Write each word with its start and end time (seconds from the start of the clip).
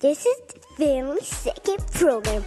This 0.00 0.26
is 0.26 0.36
the 0.48 0.60
family 0.76 1.20
second 1.20 1.86
program. 1.92 2.44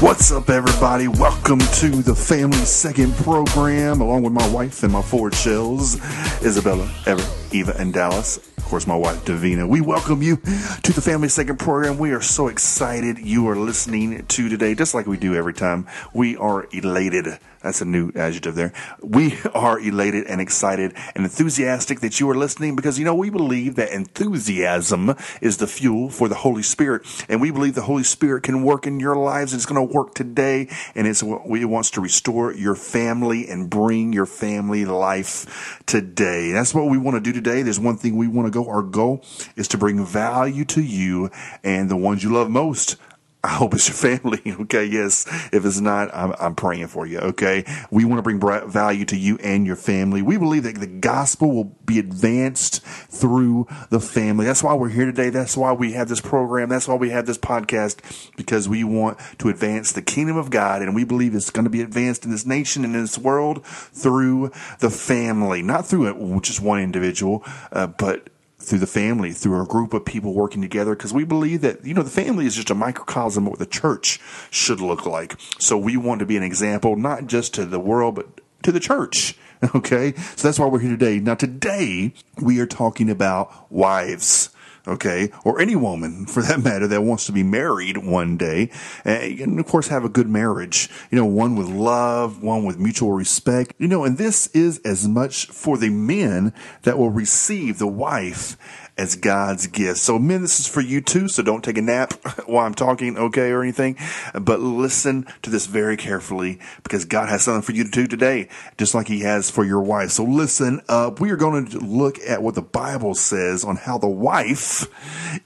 What's 0.00 0.30
up, 0.30 0.48
everybody? 0.48 1.08
Welcome 1.08 1.58
to 1.58 1.88
the 1.88 2.14
Family 2.14 2.56
Second 2.58 3.14
program, 3.16 4.00
along 4.00 4.22
with 4.22 4.32
my 4.32 4.48
wife 4.50 4.82
and 4.82 4.92
my 4.92 5.02
four 5.02 5.32
shells, 5.32 5.96
Isabella, 6.44 6.88
Everett, 7.06 7.28
Eva, 7.52 7.74
and 7.76 7.92
Dallas. 7.92 8.47
Course, 8.68 8.86
my 8.86 8.96
wife, 8.96 9.24
Davina. 9.24 9.66
We 9.66 9.80
welcome 9.80 10.20
you 10.20 10.36
to 10.36 10.92
the 10.92 11.00
Family 11.00 11.30
Second 11.30 11.58
program. 11.58 11.96
We 11.96 12.12
are 12.12 12.20
so 12.20 12.48
excited 12.48 13.18
you 13.18 13.48
are 13.48 13.56
listening 13.56 14.26
to 14.26 14.48
today, 14.50 14.74
just 14.74 14.92
like 14.92 15.06
we 15.06 15.16
do 15.16 15.34
every 15.34 15.54
time. 15.54 15.86
We 16.12 16.36
are 16.36 16.68
elated. 16.70 17.38
That's 17.62 17.80
a 17.80 17.84
new 17.84 18.12
adjective 18.14 18.54
there. 18.54 18.72
We 19.02 19.36
are 19.54 19.80
elated 19.80 20.26
and 20.26 20.40
excited 20.40 20.94
and 21.16 21.24
enthusiastic 21.24 22.00
that 22.00 22.20
you 22.20 22.30
are 22.30 22.36
listening 22.36 22.76
because, 22.76 22.98
you 22.98 23.04
know, 23.04 23.14
we 23.14 23.30
believe 23.30 23.74
that 23.76 23.90
enthusiasm 23.90 25.14
is 25.40 25.56
the 25.56 25.66
fuel 25.66 26.08
for 26.08 26.28
the 26.28 26.36
Holy 26.36 26.62
Spirit. 26.62 27.02
And 27.28 27.40
we 27.40 27.50
believe 27.50 27.74
the 27.74 27.82
Holy 27.82 28.04
Spirit 28.04 28.44
can 28.44 28.62
work 28.62 28.86
in 28.86 29.00
your 29.00 29.16
lives 29.16 29.52
and 29.52 29.58
it's 29.58 29.66
going 29.66 29.88
to 29.88 29.92
work 29.92 30.14
today. 30.14 30.68
And 30.94 31.06
it's 31.06 31.22
what 31.22 31.48
we 31.48 31.64
wants 31.64 31.90
to 31.92 32.00
restore 32.00 32.54
your 32.54 32.76
family 32.76 33.48
and 33.48 33.68
bring 33.68 34.12
your 34.12 34.26
family 34.26 34.84
life 34.84 35.82
today. 35.86 36.52
That's 36.52 36.72
what 36.72 36.88
we 36.88 36.96
want 36.96 37.16
to 37.16 37.20
do 37.20 37.32
today. 37.32 37.62
There's 37.62 37.80
one 37.80 37.96
thing 37.96 38.16
we 38.16 38.28
want 38.28 38.46
to 38.46 38.52
go. 38.52 38.57
Our 38.66 38.82
goal 38.82 39.24
is 39.56 39.68
to 39.68 39.78
bring 39.78 40.04
value 40.04 40.64
to 40.66 40.82
you 40.82 41.30
and 41.62 41.90
the 41.90 41.96
ones 41.96 42.22
you 42.22 42.32
love 42.32 42.50
most. 42.50 42.96
I 43.44 43.50
hope 43.50 43.72
it's 43.72 43.88
your 43.88 43.94
family. 43.94 44.42
Okay. 44.68 44.84
Yes. 44.84 45.24
If 45.52 45.64
it's 45.64 45.80
not, 45.80 46.12
I'm, 46.12 46.34
I'm 46.38 46.54
praying 46.54 46.88
for 46.88 47.06
you. 47.06 47.18
Okay. 47.18 47.64
We 47.90 48.04
want 48.04 48.18
to 48.18 48.22
bring 48.22 48.40
value 48.40 49.04
to 49.06 49.16
you 49.16 49.38
and 49.38 49.66
your 49.66 49.76
family. 49.76 50.20
We 50.20 50.36
believe 50.36 50.64
that 50.64 50.74
the 50.74 50.86
gospel 50.86 51.52
will 51.52 51.76
be 51.86 51.98
advanced 51.98 52.82
through 52.82 53.66
the 53.90 54.00
family. 54.00 54.46
That's 54.46 54.62
why 54.62 54.74
we're 54.74 54.88
here 54.88 55.06
today. 55.06 55.30
That's 55.30 55.56
why 55.56 55.72
we 55.72 55.92
have 55.92 56.08
this 56.08 56.20
program. 56.20 56.68
That's 56.68 56.88
why 56.88 56.96
we 56.96 57.10
have 57.10 57.26
this 57.26 57.38
podcast 57.38 58.36
because 58.36 58.68
we 58.68 58.84
want 58.84 59.18
to 59.38 59.48
advance 59.48 59.92
the 59.92 60.02
kingdom 60.02 60.36
of 60.36 60.50
God. 60.50 60.82
And 60.82 60.94
we 60.94 61.04
believe 61.04 61.34
it's 61.34 61.50
going 61.50 61.64
to 61.64 61.70
be 61.70 61.82
advanced 61.82 62.24
in 62.24 62.30
this 62.30 62.44
nation 62.44 62.84
and 62.84 62.94
in 62.94 63.02
this 63.02 63.18
world 63.18 63.64
through 63.64 64.50
the 64.80 64.90
family, 64.90 65.62
not 65.62 65.86
through 65.86 66.40
just 66.40 66.60
one 66.60 66.80
individual, 66.80 67.44
uh, 67.70 67.86
but 67.86 68.28
through 68.58 68.80
the 68.80 68.86
family, 68.86 69.32
through 69.32 69.62
a 69.62 69.66
group 69.66 69.94
of 69.94 70.04
people 70.04 70.34
working 70.34 70.60
together, 70.60 70.94
because 70.94 71.12
we 71.12 71.24
believe 71.24 71.60
that, 71.60 71.84
you 71.84 71.94
know, 71.94 72.02
the 72.02 72.10
family 72.10 72.46
is 72.46 72.56
just 72.56 72.70
a 72.70 72.74
microcosm 72.74 73.46
of 73.46 73.50
what 73.50 73.58
the 73.58 73.66
church 73.66 74.20
should 74.50 74.80
look 74.80 75.06
like. 75.06 75.36
So 75.58 75.78
we 75.78 75.96
want 75.96 76.18
to 76.20 76.26
be 76.26 76.36
an 76.36 76.42
example, 76.42 76.96
not 76.96 77.26
just 77.26 77.54
to 77.54 77.64
the 77.64 77.80
world, 77.80 78.16
but 78.16 78.40
to 78.62 78.72
the 78.72 78.80
church. 78.80 79.36
Okay. 79.74 80.14
So 80.36 80.46
that's 80.46 80.60
why 80.60 80.66
we're 80.66 80.78
here 80.78 80.90
today. 80.90 81.18
Now, 81.18 81.34
today 81.34 82.14
we 82.40 82.60
are 82.60 82.66
talking 82.66 83.10
about 83.10 83.72
wives 83.72 84.50
okay, 84.88 85.30
or 85.44 85.60
any 85.60 85.76
woman 85.76 86.26
for 86.26 86.42
that 86.42 86.62
matter 86.62 86.86
that 86.86 87.02
wants 87.02 87.26
to 87.26 87.32
be 87.32 87.42
married 87.42 87.98
one 87.98 88.36
day, 88.36 88.70
eh, 89.04 89.36
and 89.42 89.60
of 89.60 89.66
course 89.66 89.88
have 89.88 90.04
a 90.04 90.08
good 90.08 90.28
marriage, 90.28 90.88
you 91.10 91.16
know, 91.16 91.26
one 91.26 91.56
with 91.56 91.68
love, 91.68 92.42
one 92.42 92.64
with 92.64 92.78
mutual 92.78 93.12
respect, 93.12 93.74
you 93.78 93.88
know, 93.88 94.04
and 94.04 94.18
this 94.18 94.48
is 94.48 94.78
as 94.84 95.06
much 95.06 95.46
for 95.46 95.76
the 95.76 95.90
men 95.90 96.52
that 96.82 96.98
will 96.98 97.10
receive 97.10 97.78
the 97.78 97.86
wife 97.86 98.56
as 98.98 99.16
God's 99.16 99.66
gift. 99.68 99.98
So 99.98 100.18
men, 100.18 100.42
this 100.42 100.60
is 100.60 100.66
for 100.66 100.80
you 100.80 101.00
too. 101.00 101.28
So 101.28 101.42
don't 101.42 101.62
take 101.62 101.78
a 101.78 101.82
nap 101.82 102.12
while 102.46 102.66
I'm 102.66 102.74
talking, 102.74 103.16
okay, 103.16 103.50
or 103.50 103.62
anything, 103.62 103.96
but 104.34 104.60
listen 104.60 105.26
to 105.42 105.50
this 105.50 105.66
very 105.66 105.96
carefully 105.96 106.58
because 106.82 107.04
God 107.04 107.28
has 107.28 107.42
something 107.42 107.62
for 107.62 107.72
you 107.72 107.84
to 107.84 107.90
do 107.90 108.06
today, 108.06 108.48
just 108.76 108.94
like 108.94 109.08
he 109.08 109.20
has 109.20 109.50
for 109.50 109.64
your 109.64 109.80
wife. 109.80 110.10
So 110.10 110.24
listen 110.24 110.82
up. 110.88 111.20
We 111.20 111.30
are 111.30 111.36
going 111.36 111.66
to 111.66 111.78
look 111.78 112.18
at 112.26 112.42
what 112.42 112.56
the 112.56 112.62
Bible 112.62 113.14
says 113.14 113.64
on 113.64 113.76
how 113.76 113.98
the 113.98 114.08
wife 114.08 114.86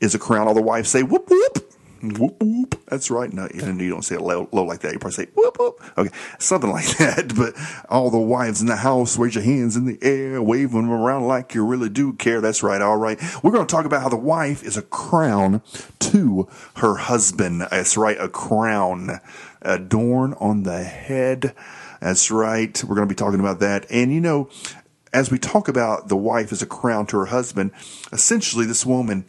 is 0.01 0.15
a 0.15 0.19
crown. 0.19 0.49
All 0.49 0.55
the 0.55 0.63
wives 0.63 0.89
say 0.89 1.03
whoop 1.03 1.29
whoop. 1.29 1.72
Whoop 2.03 2.43
whoop. 2.43 2.83
That's 2.89 3.11
right. 3.13 3.33
No, 3.33 3.49
you 3.53 3.89
don't 3.89 4.03
say 4.03 4.17
it 4.17 4.21
low, 4.21 4.49
low 4.51 4.65
like 4.65 4.81
that. 4.81 4.93
You 4.93 4.99
probably 4.99 5.25
say 5.25 5.31
whoop 5.35 5.57
whoop. 5.59 5.81
Okay, 5.97 6.11
something 6.41 6.71
like 6.71 6.85
that. 6.99 7.33
But 7.37 7.55
all 7.89 8.11
the 8.11 8.19
wives 8.19 8.61
in 8.61 8.67
the 8.67 8.77
house, 8.77 9.17
raise 9.17 9.37
your 9.37 9.45
hands 9.45 9.77
in 9.77 9.85
the 9.85 9.99
air, 10.03 10.43
wave 10.43 10.73
them 10.73 10.91
around 10.91 11.29
like 11.29 11.55
you 11.55 11.65
really 11.65 11.89
do 11.89 12.13
care. 12.15 12.41
That's 12.41 12.63
right. 12.63 12.83
All 12.83 12.97
right. 12.97 13.21
We're 13.43 13.53
going 13.53 13.67
to 13.67 13.73
talk 13.73 13.85
about 13.85 14.03
how 14.03 14.09
the 14.09 14.17
wife 14.17 14.65
is 14.65 14.77
a 14.77 14.83
crown 14.83 15.63
to 16.01 16.49
her 16.77 16.97
husband. 16.97 17.61
That's 17.71 17.97
right. 17.97 18.21
A 18.21 18.29
crown 18.29 19.21
adorn 19.61 20.35
on 20.35 20.65
the 20.65 20.83
head. 20.83 21.55
That's 22.01 22.33
right. 22.33 22.83
We're 22.83 22.97
going 22.97 23.07
to 23.07 23.13
be 23.13 23.17
talking 23.17 23.41
about 23.41 23.61
that. 23.61 23.87
And 23.91 24.13
you 24.13 24.21
know, 24.21 24.51
as 25.13 25.31
we 25.31 25.39
talk 25.39 25.69
about 25.69 26.09
the 26.09 26.17
wife 26.17 26.51
as 26.53 26.63
a 26.63 26.67
crown 26.67 27.07
to 27.07 27.19
her 27.19 27.27
husband, 27.27 27.71
essentially 28.13 28.67
this 28.67 28.85
woman 28.85 29.25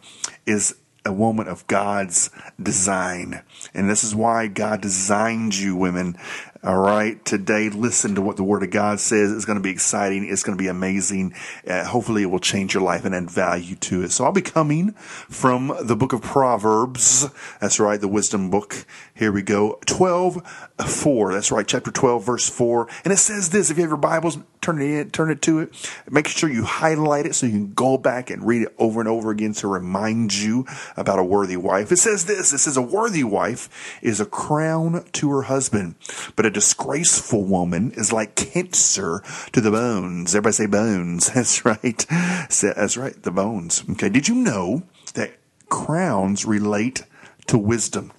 is 0.46 0.74
a 1.04 1.12
woman 1.12 1.48
of 1.48 1.66
God's 1.66 2.30
design. 2.60 3.42
And 3.74 3.88
this 3.90 4.04
is 4.04 4.14
why 4.14 4.46
God 4.46 4.80
designed 4.80 5.54
you, 5.54 5.76
women. 5.76 6.16
All 6.64 6.78
right. 6.78 7.22
Today, 7.26 7.68
listen 7.68 8.14
to 8.14 8.22
what 8.22 8.38
the 8.38 8.42
Word 8.42 8.62
of 8.62 8.70
God 8.70 8.98
says. 8.98 9.30
It's 9.30 9.44
going 9.44 9.58
to 9.58 9.62
be 9.62 9.68
exciting. 9.68 10.26
It's 10.26 10.42
going 10.42 10.56
to 10.56 10.62
be 10.62 10.68
amazing. 10.68 11.34
Uh, 11.68 11.84
hopefully, 11.84 12.22
it 12.22 12.30
will 12.30 12.38
change 12.38 12.72
your 12.72 12.82
life 12.82 13.04
and 13.04 13.14
add 13.14 13.30
value 13.30 13.74
to 13.76 14.02
it. 14.02 14.12
So, 14.12 14.24
I'll 14.24 14.32
be 14.32 14.40
coming 14.40 14.92
from 14.92 15.76
the 15.82 15.94
book 15.94 16.14
of 16.14 16.22
Proverbs. 16.22 17.28
That's 17.60 17.78
right. 17.78 18.00
The 18.00 18.08
wisdom 18.08 18.48
book. 18.48 18.86
Here 19.14 19.30
we 19.30 19.42
go. 19.42 19.78
12, 19.84 20.72
4. 20.86 21.32
That's 21.34 21.52
right. 21.52 21.68
Chapter 21.68 21.90
12, 21.90 22.24
verse 22.24 22.48
4. 22.48 22.88
And 23.04 23.12
it 23.12 23.18
says 23.18 23.50
this. 23.50 23.70
If 23.70 23.76
you 23.76 23.82
have 23.82 23.90
your 23.90 23.98
Bibles, 23.98 24.38
turn 24.62 24.80
it 24.80 24.86
in, 24.86 25.10
turn 25.10 25.30
it 25.30 25.42
to 25.42 25.58
it. 25.58 25.90
Make 26.10 26.28
sure 26.28 26.48
you 26.48 26.64
highlight 26.64 27.26
it 27.26 27.34
so 27.34 27.44
you 27.44 27.52
can 27.52 27.74
go 27.74 27.98
back 27.98 28.30
and 28.30 28.46
read 28.46 28.62
it 28.62 28.74
over 28.78 29.00
and 29.00 29.08
over 29.08 29.30
again 29.30 29.52
to 29.54 29.68
remind 29.68 30.34
you 30.34 30.64
about 30.96 31.18
a 31.18 31.24
worthy 31.24 31.58
wife. 31.58 31.92
It 31.92 31.98
says 31.98 32.24
this. 32.24 32.54
It 32.54 32.58
says 32.58 32.78
a 32.78 32.82
worthy 32.82 33.22
wife 33.22 33.98
is 34.00 34.18
a 34.18 34.26
crown 34.26 35.04
to 35.12 35.30
her 35.30 35.42
husband, 35.42 35.96
but 36.34 36.46
a 36.46 36.53
disgraceful 36.54 37.44
woman 37.44 37.92
is 37.92 38.12
like 38.12 38.34
cancer 38.34 39.22
to 39.52 39.60
the 39.60 39.70
bones. 39.70 40.34
Everybody 40.34 40.52
say 40.54 40.66
bones. 40.66 41.30
That's 41.34 41.64
right. 41.64 42.06
That's 42.08 42.96
right. 42.96 43.22
The 43.22 43.30
bones. 43.30 43.84
Okay. 43.90 44.08
Did 44.08 44.28
you 44.28 44.36
know 44.36 44.84
that 45.14 45.38
crowns 45.68 46.46
relate 46.46 47.04
to 47.48 47.58
wisdom? 47.58 48.12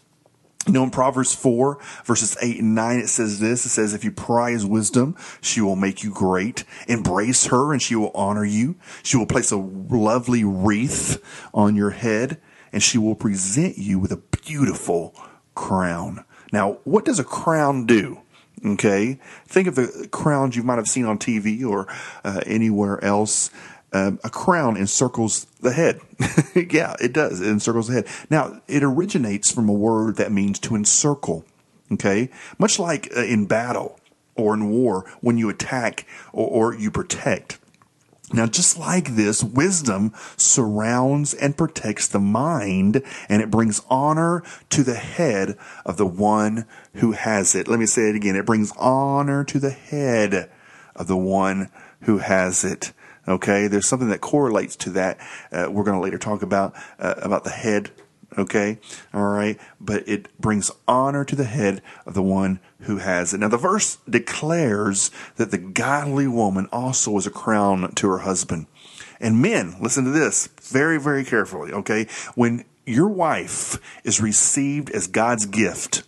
You 0.68 0.74
know, 0.74 0.84
in 0.84 0.90
Proverbs 0.90 1.36
4, 1.36 1.78
verses 2.06 2.36
8 2.42 2.60
and 2.60 2.74
9, 2.74 3.00
it 3.00 3.08
says 3.08 3.40
this. 3.40 3.68
It 3.68 3.70
says, 3.70 3.94
if 3.94 4.04
you 4.04 4.12
prize 4.12 4.66
wisdom, 4.66 5.16
she 5.40 5.62
will 5.62 5.76
make 5.76 6.04
you 6.04 6.12
great. 6.12 6.64
Embrace 6.88 7.46
her 7.48 7.72
and 7.72 7.80
she 7.80 7.96
will 7.96 8.12
honor 8.16 8.46
you. 8.46 8.76
She 9.04 9.16
will 9.16 9.28
place 9.28 9.52
a 9.52 9.58
lovely 9.58 10.44
wreath 10.44 11.22
on 11.54 11.76
your 11.76 11.92
head 11.92 12.42
and 12.74 12.82
she 12.82 12.98
will 12.98 13.16
present 13.16 13.78
you 13.78 14.00
with 14.00 14.12
a 14.12 14.18
beautiful 14.18 15.16
crown. 15.54 16.26
Now, 16.52 16.80
what 16.84 17.06
does 17.06 17.20
a 17.20 17.24
crown 17.24 17.86
do? 17.86 18.22
Okay. 18.66 19.20
Think 19.46 19.68
of 19.68 19.76
the 19.76 20.08
crowns 20.12 20.56
you 20.56 20.64
might 20.64 20.78
have 20.78 20.88
seen 20.88 21.06
on 21.06 21.20
TV 21.20 21.64
or 21.64 21.88
uh, 22.24 22.42
anywhere 22.46 23.04
else. 23.04 23.52
Um, 23.94 24.20
a 24.24 24.30
crown 24.30 24.76
encircles 24.76 25.46
the 25.62 25.72
head. 25.72 26.02
yeah, 26.72 26.96
it 27.00 27.14
does. 27.14 27.40
It 27.40 27.48
encircles 27.48 27.88
the 27.88 27.94
head. 27.94 28.08
Now, 28.30 28.62
it 28.68 28.84
originates 28.84 29.52
from 29.52 29.70
a 29.70 29.74
word 29.74 30.18
that 30.18 30.32
means 30.32 30.60
to 30.60 30.76
encircle. 30.76 31.46
Okay. 31.92 32.30
Much 32.58 32.80
like 32.80 33.16
uh, 33.16 33.22
in 33.22 33.46
battle 33.46 34.00
or 34.36 34.54
in 34.54 34.70
war 34.70 35.06
when 35.22 35.38
you 35.38 35.50
attack 35.50 36.08
or, 36.34 36.48
or 36.48 36.76
you 36.76 36.90
protect. 36.90 37.60
Now, 38.34 38.48
just 38.48 38.80
like 38.80 39.16
this, 39.16 39.44
wisdom 39.44 40.12
surrounds 40.36 41.34
and 41.34 41.56
protects 41.56 42.08
the 42.08 42.20
mind 42.20 43.04
and 43.30 43.42
it 43.42 43.52
brings 43.52 43.82
honor 43.88 44.44
to 44.72 44.84
the 44.84 44.96
head 44.96 45.58
of 45.86 45.98
the 45.98 46.08
one 46.08 46.66
who 46.96 47.12
has 47.12 47.54
it. 47.54 47.68
Let 47.68 47.80
me 47.80 47.86
say 47.86 48.10
it 48.10 48.16
again. 48.16 48.36
It 48.36 48.46
brings 48.46 48.74
honor 48.78 49.44
to 49.44 49.60
the 49.60 49.70
head 49.70 50.50
of 50.96 51.08
the 51.08 51.18
one 51.18 51.70
who 52.02 52.18
has 52.18 52.64
it. 52.64 52.94
Okay. 53.28 53.68
There's 53.68 53.88
something 53.88 54.10
that 54.10 54.22
correlates 54.22 54.76
to 54.78 54.90
that. 54.92 55.20
Uh, 55.52 55.68
we're 55.70 55.84
going 55.84 55.98
to 55.98 56.04
later 56.04 56.18
talk 56.18 56.42
about, 56.42 56.74
uh, 56.98 57.16
about 57.18 57.44
the 57.44 57.52
head. 57.52 57.92
Okay. 58.38 58.80
All 59.14 59.28
right. 59.30 59.60
But 59.80 60.08
it 60.08 60.36
brings 60.40 60.72
honor 60.88 61.24
to 61.26 61.36
the 61.36 61.46
head 61.46 61.82
of 62.06 62.14
the 62.14 62.24
one 62.24 62.60
who 62.82 62.98
has 62.98 63.34
it. 63.34 63.40
Now, 63.40 63.48
the 63.48 63.58
verse 63.58 63.98
declares 64.10 65.12
that 65.38 65.52
the 65.52 65.58
godly 65.58 66.28
woman 66.28 66.68
also 66.72 67.18
is 67.18 67.26
a 67.26 67.32
crown 67.32 67.94
to 67.96 68.10
her 68.10 68.20
husband. 68.20 68.68
And 69.20 69.42
men, 69.42 69.76
listen 69.82 70.04
to 70.04 70.12
this 70.12 70.50
very, 70.62 71.00
very 71.00 71.24
carefully. 71.24 71.72
Okay. 71.72 72.08
When 72.36 72.66
your 72.86 73.08
wife 73.08 73.78
is 74.04 74.22
received 74.22 74.90
as 74.92 75.08
God's 75.08 75.46
gift, 75.46 76.04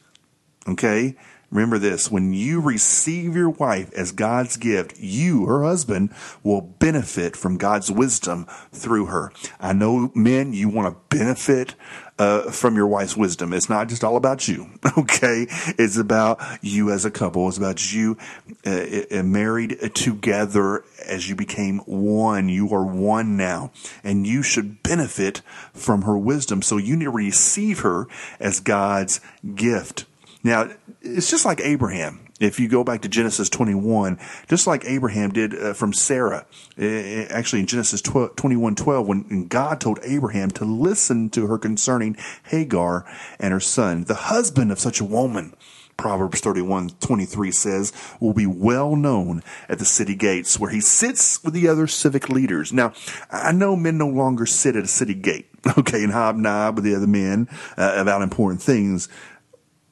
okay, 0.68 1.16
Remember 1.50 1.80
this 1.80 2.12
when 2.12 2.34
you 2.34 2.60
receive 2.60 3.36
your 3.36 3.50
wife 3.50 3.94
as 3.94 4.12
God's 4.12 4.58
gift, 4.58 5.00
you, 5.00 5.46
her 5.46 5.64
husband, 5.64 6.14
will 6.44 6.62
benefit 6.62 7.38
from 7.38 7.58
God's 7.58 7.90
wisdom 7.90 8.46
through 8.74 9.06
her. 9.06 9.32
I 9.60 9.72
know, 9.72 10.12
men, 10.14 10.52
you 10.52 10.68
want 10.68 10.94
to 10.94 11.18
benefit 11.18 11.76
uh, 12.20 12.52
from 12.52 12.76
your 12.76 12.88
wife's 12.88 13.16
wisdom. 13.16 13.54
It's 13.54 13.70
not 13.70 13.88
just 13.88 14.04
all 14.04 14.18
about 14.18 14.48
you, 14.48 14.68
okay? 14.98 15.48
It's 15.78 15.98
about 15.98 16.42
you 16.62 16.92
as 16.92 17.06
a 17.06 17.12
couple. 17.12 17.48
It's 17.48 17.58
about 17.58 17.94
you 17.94 18.18
uh, 18.66 19.24
married 19.24 19.94
together 19.94 20.84
as 21.06 21.30
you 21.30 21.36
became 21.36 21.80
one. 21.80 22.50
You 22.50 22.74
are 22.74 22.86
one 22.86 23.38
now, 23.38 23.72
and 24.04 24.28
you 24.28 24.44
should 24.44 24.84
benefit 24.84 25.42
from 25.74 26.02
her 26.02 26.18
wisdom. 26.18 26.62
So 26.62 26.76
you 26.76 26.98
need 26.98 27.06
to 27.06 27.12
receive 27.12 27.80
her 27.80 28.08
as 28.40 28.60
God's 28.60 29.22
gift. 29.56 30.06
Now, 30.48 30.70
it's 31.02 31.30
just 31.30 31.44
like 31.44 31.60
Abraham. 31.60 32.26
If 32.40 32.58
you 32.58 32.70
go 32.70 32.86
back 32.86 33.02
to 33.02 33.10
Genesis 33.10 33.50
21, 33.50 34.18
just 34.48 34.66
like 34.66 34.86
Abraham 34.86 35.32
did 35.32 35.54
uh, 35.54 35.74
from 35.74 35.92
Sarah, 35.92 36.46
uh, 36.80 36.86
actually 36.86 37.60
in 37.60 37.66
Genesis 37.66 38.02
12, 38.02 38.38
21 38.38 38.76
12, 38.76 39.08
when 39.08 39.48
God 39.48 39.82
told 39.82 40.00
Abraham 40.04 40.50
to 40.52 40.64
listen 40.64 41.30
to 41.32 41.48
her 41.48 41.58
concerning 41.58 42.16
Hagar 42.44 43.06
and 43.42 43.52
her 43.52 43.60
son, 43.60 44.06
the 44.06 44.16
husband 44.16 44.72
of 44.72 44.80
such 44.80 45.02
a 45.02 45.04
woman, 45.04 45.54
Proverbs 45.98 46.40
31 46.40 46.92
23 47.02 47.52
says, 47.52 47.92
will 48.22 48.34
be 48.34 48.46
well 48.46 48.96
known 48.96 49.44
at 49.68 49.80
the 49.80 49.86
city 49.86 50.16
gates 50.16 50.58
where 50.58 50.72
he 50.72 50.80
sits 50.80 51.44
with 51.44 51.56
the 51.56 51.68
other 51.68 51.88
civic 51.88 52.30
leaders. 52.30 52.72
Now, 52.72 52.94
I 53.30 53.52
know 53.52 53.76
men 53.76 53.98
no 53.98 54.08
longer 54.08 54.46
sit 54.46 54.78
at 54.78 54.86
a 54.86 54.88
city 54.88 55.16
gate, 55.16 55.50
okay, 55.78 56.04
and 56.04 56.14
hobnob 56.14 56.76
with 56.76 56.86
the 56.86 56.96
other 56.96 57.08
men 57.08 57.50
uh, 57.76 57.96
about 57.98 58.22
important 58.22 58.62
things. 58.62 59.10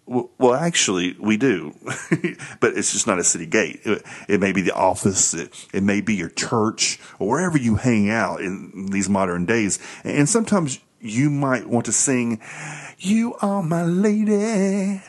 Well, 0.07 0.53
actually, 0.53 1.15
we 1.19 1.35
do, 1.35 1.73
but 2.59 2.77
it's 2.77 2.93
just 2.93 3.07
not 3.07 3.17
a 3.17 3.23
city 3.23 3.47
gate. 3.47 3.79
It, 3.83 4.03
it 4.27 4.39
may 4.39 4.51
be 4.51 4.61
the 4.61 4.73
office. 4.73 5.33
It, 5.33 5.67
it, 5.73 5.81
may 5.81 5.99
be 6.01 6.13
your 6.13 6.29
church 6.29 6.99
or 7.17 7.27
wherever 7.27 7.57
you 7.57 7.77
hang 7.77 8.11
out 8.11 8.39
in 8.39 8.87
these 8.91 9.09
modern 9.09 9.47
days. 9.47 9.79
And 10.03 10.29
sometimes 10.29 10.79
you 11.01 11.31
might 11.31 11.67
want 11.67 11.87
to 11.87 11.91
sing, 11.91 12.39
you 12.99 13.33
are 13.41 13.63
my 13.63 13.83
lady, 13.83 15.01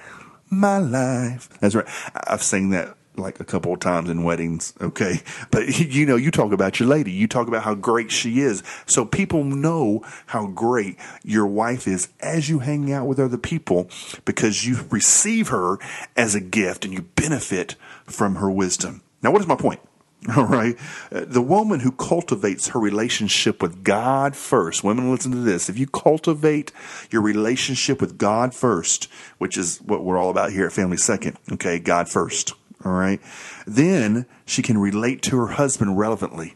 my 0.49 0.79
life. 0.79 1.51
That's 1.61 1.75
right. 1.75 1.87
I've 2.15 2.43
sang 2.43 2.71
that 2.71 2.96
like 3.19 3.41
a 3.41 3.45
couple 3.45 3.73
of 3.73 3.81
times 3.81 4.11
in 4.11 4.25
weddings, 4.25 4.73
okay? 4.81 5.21
But 5.51 5.79
you 5.79 6.07
know, 6.07 6.17
you 6.17 6.31
talk 6.31 6.53
about 6.53 6.81
your 6.81 6.89
lady, 6.89 7.13
you 7.13 7.29
talk 7.29 7.49
about 7.49 7.63
how 7.63 7.75
great 7.75 8.11
she 8.11 8.41
is. 8.41 8.63
So 8.87 9.05
people 9.05 9.45
know 9.45 10.03
how 10.27 10.49
great 10.49 10.97
your 11.23 11.47
wife 11.47 11.87
is 11.87 12.09
as 12.21 12.49
you 12.49 12.61
hang 12.61 12.93
out 12.93 13.07
with 13.07 13.19
other 13.19 13.39
people 13.39 13.89
because 14.25 14.67
you 14.67 14.87
receive 14.91 15.49
her 15.49 15.79
as 16.17 16.35
a 16.35 16.41
gift 16.41 16.85
and 16.85 16.93
you 16.93 17.03
benefit 17.03 17.77
from 18.05 18.37
her 18.37 18.51
wisdom. 18.51 19.03
Now, 19.23 19.31
what 19.31 19.41
is 19.41 19.47
my 19.47 19.57
point? 19.57 19.81
All 20.37 20.47
right. 20.47 20.77
Uh, 21.13 21.25
the 21.27 21.43
woman 21.43 21.81
who 21.81 21.93
cultivates 21.93 22.69
her 22.69 22.81
relationship 22.81 23.63
with 23.63 23.85
God 23.85 24.35
first, 24.35 24.83
women, 24.83 25.11
listen 25.11 25.31
to 25.33 25.39
this. 25.39 25.69
If 25.69 25.79
you 25.79 25.87
cultivate 25.87 26.73
your 27.11 27.23
relationship 27.23 28.01
with 28.01 28.19
God 28.19 28.55
first, 28.55 29.09
which 29.39 29.57
is 29.57 29.79
what 29.79 30.05
we're 30.05 30.19
all 30.19 30.31
about 30.31 30.51
here 30.51 30.67
at 30.67 30.73
Family 30.73 30.97
Second, 30.97 31.37
okay, 31.53 31.79
God 31.79 32.09
first, 32.09 32.55
all 32.87 32.93
right. 32.93 33.21
Then 33.67 34.27
she 34.45 34.63
can 34.63 34.79
relate 34.79 35.21
to 35.23 35.37
her 35.39 35.49
husband 35.49 35.99
relevantly. 35.99 36.55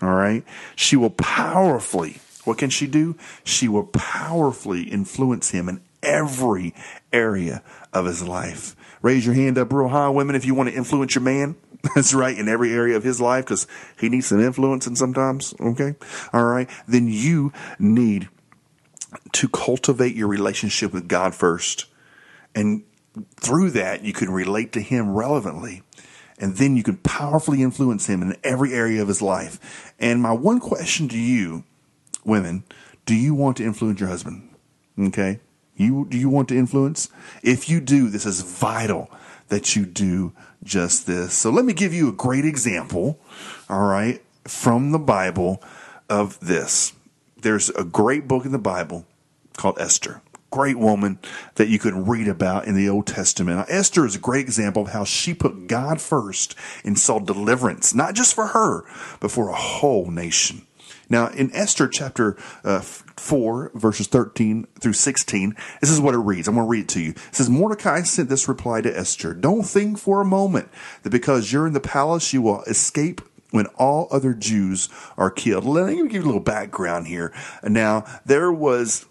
All 0.00 0.14
right. 0.14 0.44
She 0.76 0.94
will 0.94 1.10
powerfully, 1.10 2.18
what 2.44 2.56
can 2.56 2.70
she 2.70 2.86
do? 2.86 3.16
She 3.42 3.66
will 3.66 3.86
powerfully 3.86 4.84
influence 4.84 5.50
him 5.50 5.68
in 5.68 5.80
every 6.04 6.72
area 7.12 7.64
of 7.92 8.06
his 8.06 8.22
life. 8.22 8.76
Raise 9.02 9.26
your 9.26 9.34
hand 9.34 9.58
up 9.58 9.72
real 9.72 9.88
high, 9.88 10.08
women, 10.08 10.36
if 10.36 10.44
you 10.44 10.54
want 10.54 10.68
to 10.68 10.74
influence 10.76 11.16
your 11.16 11.24
man. 11.24 11.56
That's 11.96 12.14
right, 12.14 12.38
in 12.38 12.48
every 12.48 12.72
area 12.72 12.96
of 12.96 13.02
his 13.02 13.20
life, 13.20 13.46
because 13.46 13.66
he 13.98 14.08
needs 14.08 14.26
some 14.26 14.40
influence 14.40 14.86
and 14.86 14.96
sometimes, 14.96 15.52
okay? 15.60 15.96
All 16.32 16.44
right. 16.44 16.70
Then 16.86 17.08
you 17.08 17.52
need 17.80 18.28
to 19.32 19.48
cultivate 19.48 20.14
your 20.14 20.28
relationship 20.28 20.92
with 20.92 21.08
God 21.08 21.34
first. 21.34 21.86
And 22.54 22.84
through 23.36 23.70
that, 23.72 24.04
you 24.04 24.12
can 24.12 24.30
relate 24.30 24.72
to 24.72 24.80
him 24.80 25.14
relevantly. 25.14 25.82
And 26.38 26.56
then 26.56 26.76
you 26.76 26.82
can 26.82 26.98
powerfully 26.98 27.62
influence 27.62 28.06
him 28.06 28.22
in 28.22 28.36
every 28.44 28.74
area 28.74 29.00
of 29.00 29.08
his 29.08 29.22
life. 29.22 29.94
And 29.98 30.20
my 30.20 30.32
one 30.32 30.60
question 30.60 31.08
to 31.08 31.18
you, 31.18 31.64
women, 32.24 32.64
do 33.06 33.14
you 33.14 33.34
want 33.34 33.56
to 33.56 33.64
influence 33.64 34.00
your 34.00 34.10
husband? 34.10 34.50
Okay. 34.98 35.40
You, 35.76 36.06
do 36.08 36.18
you 36.18 36.28
want 36.28 36.48
to 36.48 36.56
influence? 36.56 37.08
If 37.42 37.68
you 37.68 37.80
do, 37.80 38.08
this 38.08 38.26
is 38.26 38.40
vital 38.40 39.10
that 39.48 39.76
you 39.76 39.86
do 39.86 40.32
just 40.64 41.06
this. 41.06 41.34
So 41.34 41.50
let 41.50 41.64
me 41.64 41.72
give 41.72 41.94
you 41.94 42.08
a 42.08 42.12
great 42.12 42.44
example. 42.44 43.18
All 43.70 43.84
right. 43.84 44.22
From 44.44 44.92
the 44.92 44.98
Bible 44.98 45.62
of 46.08 46.38
this. 46.40 46.92
There's 47.40 47.70
a 47.70 47.84
great 47.84 48.26
book 48.26 48.44
in 48.44 48.52
the 48.52 48.58
Bible 48.58 49.06
called 49.56 49.78
Esther 49.78 50.20
great 50.50 50.78
woman 50.78 51.18
that 51.56 51.68
you 51.68 51.78
could 51.78 52.08
read 52.08 52.28
about 52.28 52.66
in 52.66 52.74
the 52.74 52.88
Old 52.88 53.06
Testament. 53.06 53.58
Now, 53.58 53.66
Esther 53.68 54.06
is 54.06 54.16
a 54.16 54.20
great 54.20 54.46
example 54.46 54.82
of 54.82 54.88
how 54.88 55.04
she 55.04 55.34
put 55.34 55.66
God 55.66 56.00
first 56.00 56.54
and 56.84 56.98
saw 56.98 57.18
deliverance, 57.18 57.94
not 57.94 58.14
just 58.14 58.34
for 58.34 58.48
her, 58.48 58.84
but 59.20 59.30
for 59.30 59.48
a 59.48 59.54
whole 59.54 60.10
nation. 60.10 60.66
Now, 61.08 61.28
in 61.28 61.54
Esther 61.54 61.86
chapter 61.86 62.36
uh, 62.64 62.80
4, 62.80 63.72
verses 63.74 64.08
13 64.08 64.66
through 64.80 64.92
16, 64.92 65.54
this 65.80 65.90
is 65.90 66.00
what 66.00 66.14
it 66.14 66.18
reads. 66.18 66.48
I'm 66.48 66.54
going 66.54 66.66
to 66.66 66.70
read 66.70 66.84
it 66.84 66.88
to 66.90 67.00
you. 67.00 67.10
It 67.10 67.34
says, 67.34 67.48
Mordecai 67.48 68.02
sent 68.02 68.28
this 68.28 68.48
reply 68.48 68.80
to 68.80 68.96
Esther 68.98 69.32
Don't 69.32 69.62
think 69.62 69.98
for 69.98 70.20
a 70.20 70.24
moment 70.24 70.68
that 71.02 71.10
because 71.10 71.52
you're 71.52 71.66
in 71.66 71.74
the 71.74 71.80
palace, 71.80 72.32
you 72.32 72.42
will 72.42 72.62
escape 72.62 73.20
when 73.50 73.66
all 73.78 74.08
other 74.10 74.34
Jews 74.34 74.88
are 75.16 75.30
killed. 75.30 75.64
Let 75.64 75.86
me 75.86 75.96
give 75.96 76.12
you 76.12 76.22
a 76.22 76.26
little 76.26 76.40
background 76.40 77.06
here. 77.06 77.32
Now, 77.62 78.04
there 78.24 78.52
was 78.52 79.06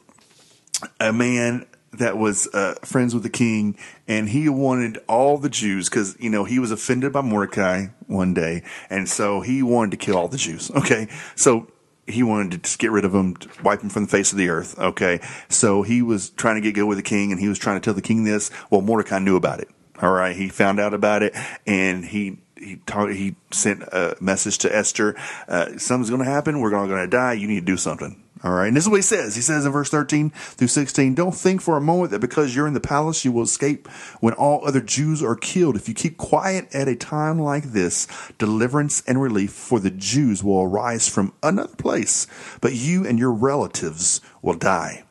a 0.99 1.13
man 1.13 1.65
that 1.93 2.17
was 2.17 2.47
uh, 2.53 2.75
friends 2.83 3.13
with 3.13 3.23
the 3.23 3.29
king, 3.29 3.77
and 4.07 4.29
he 4.29 4.49
wanted 4.49 4.97
all 5.07 5.37
the 5.37 5.49
Jews 5.49 5.89
because 5.89 6.15
you 6.19 6.29
know 6.29 6.43
he 6.43 6.59
was 6.59 6.71
offended 6.71 7.13
by 7.13 7.21
Mordecai 7.21 7.87
one 8.07 8.33
day, 8.33 8.63
and 8.89 9.07
so 9.07 9.41
he 9.41 9.63
wanted 9.63 9.91
to 9.91 9.97
kill 9.97 10.17
all 10.17 10.27
the 10.27 10.37
Jews. 10.37 10.71
Okay, 10.85 11.07
so 11.35 11.67
he 12.05 12.21
wanted 12.21 12.51
to 12.51 12.57
just 12.59 12.77
get 12.79 12.91
rid 12.91 13.05
of 13.05 13.11
them, 13.11 13.35
wipe 13.63 13.79
them 13.79 13.89
from 13.89 14.03
the 14.03 14.09
face 14.09 14.31
of 14.31 14.37
the 14.37 14.49
earth. 14.49 14.77
Okay, 14.77 15.19
so 15.49 15.81
he 15.81 16.01
was 16.01 16.29
trying 16.31 16.55
to 16.55 16.61
get 16.61 16.75
good 16.75 16.85
with 16.85 16.97
the 16.97 17.03
king, 17.03 17.31
and 17.31 17.39
he 17.39 17.47
was 17.47 17.57
trying 17.57 17.79
to 17.79 17.83
tell 17.83 17.93
the 17.93 18.01
king 18.01 18.23
this. 18.23 18.51
Well, 18.69 18.81
Mordecai 18.81 19.19
knew 19.19 19.35
about 19.35 19.61
it. 19.61 19.69
All 20.01 20.11
right, 20.11 20.35
he 20.35 20.49
found 20.49 20.79
out 20.79 20.93
about 20.93 21.23
it, 21.23 21.33
and 21.65 22.03
he 22.05 22.37
he 22.57 22.79
he 23.11 23.35
sent 23.51 23.83
a 23.83 24.17
message 24.19 24.57
to 24.59 24.75
Esther. 24.75 25.15
Uh, 25.47 25.77
something's 25.77 26.09
going 26.09 26.23
to 26.23 26.29
happen. 26.29 26.59
We're 26.59 26.75
all 26.75 26.87
going 26.87 27.03
to 27.03 27.07
die. 27.07 27.33
You 27.33 27.47
need 27.47 27.61
to 27.61 27.65
do 27.65 27.77
something. 27.77 28.21
All 28.45 28.51
right. 28.51 28.67
And 28.67 28.77
this 28.77 28.83
is 28.83 28.89
what 28.89 28.97
he 28.97 29.01
says. 29.01 29.35
He 29.35 29.41
says 29.41 29.65
in 29.65 29.71
verse 29.71 29.89
13 29.89 30.29
through 30.29 30.67
16, 30.67 31.15
don't 31.15 31.33
think 31.33 31.61
for 31.61 31.77
a 31.77 31.81
moment 31.81 32.11
that 32.11 32.19
because 32.19 32.55
you're 32.55 32.67
in 32.67 32.75
the 32.75 32.79
palace, 32.79 33.25
you 33.25 33.31
will 33.31 33.41
escape 33.41 33.87
when 34.19 34.35
all 34.35 34.63
other 34.63 34.81
Jews 34.81 35.23
are 35.23 35.35
killed. 35.35 35.75
If 35.75 35.89
you 35.89 35.95
keep 35.95 36.17
quiet 36.17 36.67
at 36.71 36.87
a 36.87 36.95
time 36.95 37.39
like 37.39 37.63
this, 37.63 38.07
deliverance 38.37 39.01
and 39.07 39.19
relief 39.19 39.51
for 39.51 39.79
the 39.79 39.89
Jews 39.89 40.43
will 40.43 40.61
arise 40.61 41.09
from 41.09 41.33
another 41.41 41.75
place, 41.75 42.27
but 42.61 42.75
you 42.75 43.03
and 43.03 43.17
your 43.17 43.31
relatives 43.31 44.21
will 44.43 44.53
die. 44.53 45.05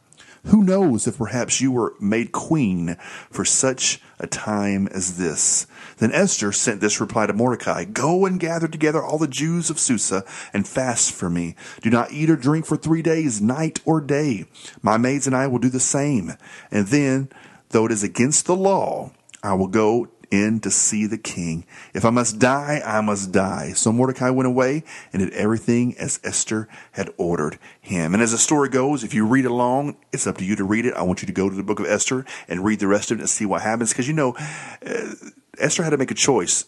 Who 0.47 0.63
knows 0.63 1.09
if 1.09 1.19
perhaps 1.19 1.61
you 1.61 1.73
were 1.73 1.95
made 1.99 2.31
queen 2.31 2.97
for 3.31 3.45
such 3.45 4.01
a 4.19 4.27
time 4.27 4.87
as 4.89 5.17
this? 5.17 5.67
Then 5.99 6.13
Esther 6.13 6.53
sent 6.53 6.81
this 6.81 7.01
reply 7.01 7.27
to 7.27 7.33
Mordecai 7.33 7.85
Go 7.85 8.27
and 8.27 8.41
gather 8.41 8.69
together 8.69 9.03
all 9.03 9.19
the 9.19 9.29
Jews 9.29 9.71
of 9.71 9.79
Susa 9.79 10.25
and 10.53 10.67
fast 10.67 11.13
for 11.13 11.31
me. 11.31 11.55
Do 11.83 11.91
not 11.91 12.13
eat 12.13 12.31
or 12.31 12.37
drink 12.37 12.67
for 12.67 12.77
three 12.77 13.03
days, 13.03 13.41
night 13.41 13.81
or 13.85 14.01
day. 14.01 14.47
My 14.83 14.97
maids 14.97 15.27
and 15.27 15.37
I 15.37 15.47
will 15.47 15.59
do 15.59 15.69
the 15.69 15.81
same. 15.81 16.33
And 16.71 16.89
then, 16.89 17.29
though 17.71 17.87
it 17.87 17.93
is 17.93 18.03
against 18.03 18.47
the 18.47 18.57
law, 18.57 19.13
I 19.43 19.55
will 19.55 19.69
go 19.69 20.09
in 20.35 20.61
to 20.61 20.71
see 20.71 21.07
the 21.07 21.19
king. 21.19 21.65
If 21.93 22.05
I 22.05 22.11
must 22.11 22.39
die, 22.39 22.83
I 22.85 23.01
must 23.01 23.33
die. 23.33 23.73
So 23.73 23.93
Mordecai 23.93 24.31
went 24.31 24.47
away 24.47 24.85
and 25.13 25.23
did 25.23 25.33
everything 25.33 25.97
as 25.99 26.21
Esther 26.25 26.69
had 26.93 27.11
ordered 27.17 27.59
him. 27.81 28.15
And 28.15 28.23
as 28.23 28.33
the 28.33 28.39
story 28.39 28.69
goes, 28.69 29.05
if 29.05 29.15
you 29.15 29.27
read 29.27 29.47
along, 29.47 29.97
it's 30.13 30.27
up 30.27 30.39
to 30.39 30.45
you 30.45 30.57
to 30.57 30.65
read 30.65 30.87
it. 30.87 30.95
I 30.95 31.03
want 31.03 31.23
you 31.23 31.27
to 31.27 31.33
go 31.33 31.49
to 31.49 31.55
the 31.55 31.63
book 31.63 31.81
of 31.81 31.87
Esther 31.87 32.25
and 32.49 32.65
read 32.65 32.81
the 32.81 32.89
rest 32.89 33.11
of 33.11 33.19
it 33.19 33.21
and 33.21 33.31
see 33.31 33.47
what 33.47 33.63
happens. 33.63 33.91
Because 33.91 34.09
you 34.09 34.15
know, 34.15 34.37
uh, 34.85 35.15
Esther 35.59 35.83
had 35.83 35.91
to 35.91 35.99
make 35.99 36.11
a 36.11 36.15
choice. 36.15 36.67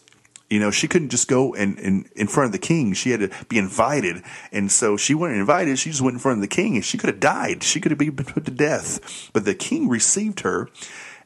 You 0.49 0.61
know, 0.61 0.71
she 0.71 0.87
couldn't 0.87 1.09
just 1.09 1.27
go 1.27 1.53
and, 1.53 1.77
and 1.77 2.09
in 2.15 2.27
front 2.27 2.45
of 2.45 2.51
the 2.53 2.57
king. 2.57 2.93
She 2.93 3.11
had 3.11 3.19
to 3.19 3.29
be 3.49 3.57
invited. 3.57 4.23
And 4.53 4.71
so 4.71 4.95
she 4.95 5.13
wasn't 5.13 5.39
invited. 5.39 5.77
She 5.77 5.89
just 5.89 6.01
went 6.01 6.13
in 6.13 6.19
front 6.19 6.37
of 6.37 6.41
the 6.41 6.47
king 6.47 6.75
and 6.75 6.85
she 6.85 6.97
could 6.97 7.09
have 7.09 7.19
died. 7.19 7.63
She 7.63 7.81
could 7.81 7.91
have 7.91 7.97
been 7.97 8.15
put 8.15 8.45
to 8.45 8.51
death. 8.51 9.29
But 9.33 9.43
the 9.43 9.53
king 9.53 9.89
received 9.89 10.41
her 10.41 10.69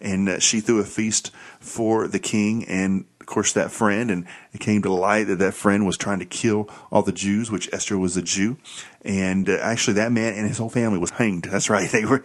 and 0.02 0.30
uh, 0.30 0.40
she 0.40 0.60
threw 0.60 0.80
a 0.80 0.86
feast 0.86 1.32
for 1.60 2.08
the 2.08 2.20
king 2.20 2.66
and 2.66 3.06
of 3.20 3.28
course 3.28 3.54
that 3.54 3.72
friend. 3.72 4.12
And 4.12 4.26
it 4.52 4.60
came 4.60 4.82
to 4.82 4.92
light 4.92 5.28
that 5.28 5.40
that 5.40 5.54
friend 5.54 5.86
was 5.86 5.98
trying 5.98 6.20
to 6.20 6.26
kill 6.26 6.70
all 6.92 7.04
the 7.04 7.12
Jews 7.12 7.52
which 7.52 7.72
Esther 7.72 7.98
was 7.98 8.18
a 8.18 8.22
Jew. 8.22 8.58
And 9.04 9.48
uh, 9.48 9.58
actually 9.62 9.94
that 9.94 10.12
man 10.12 10.34
and 10.34 10.48
his 10.48 10.58
whole 10.58 10.70
family 10.70 10.98
was 10.98 11.12
hanged. 11.12 11.46
That's 11.52 11.70
right. 11.70 11.90
They 11.90 12.06
were 12.06 12.24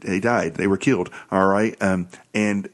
they 0.00 0.20
died. 0.20 0.54
They 0.54 0.66
were 0.66 0.78
killed. 0.78 1.10
All 1.30 1.46
right. 1.46 1.80
Um, 1.82 2.08
and 2.34 2.68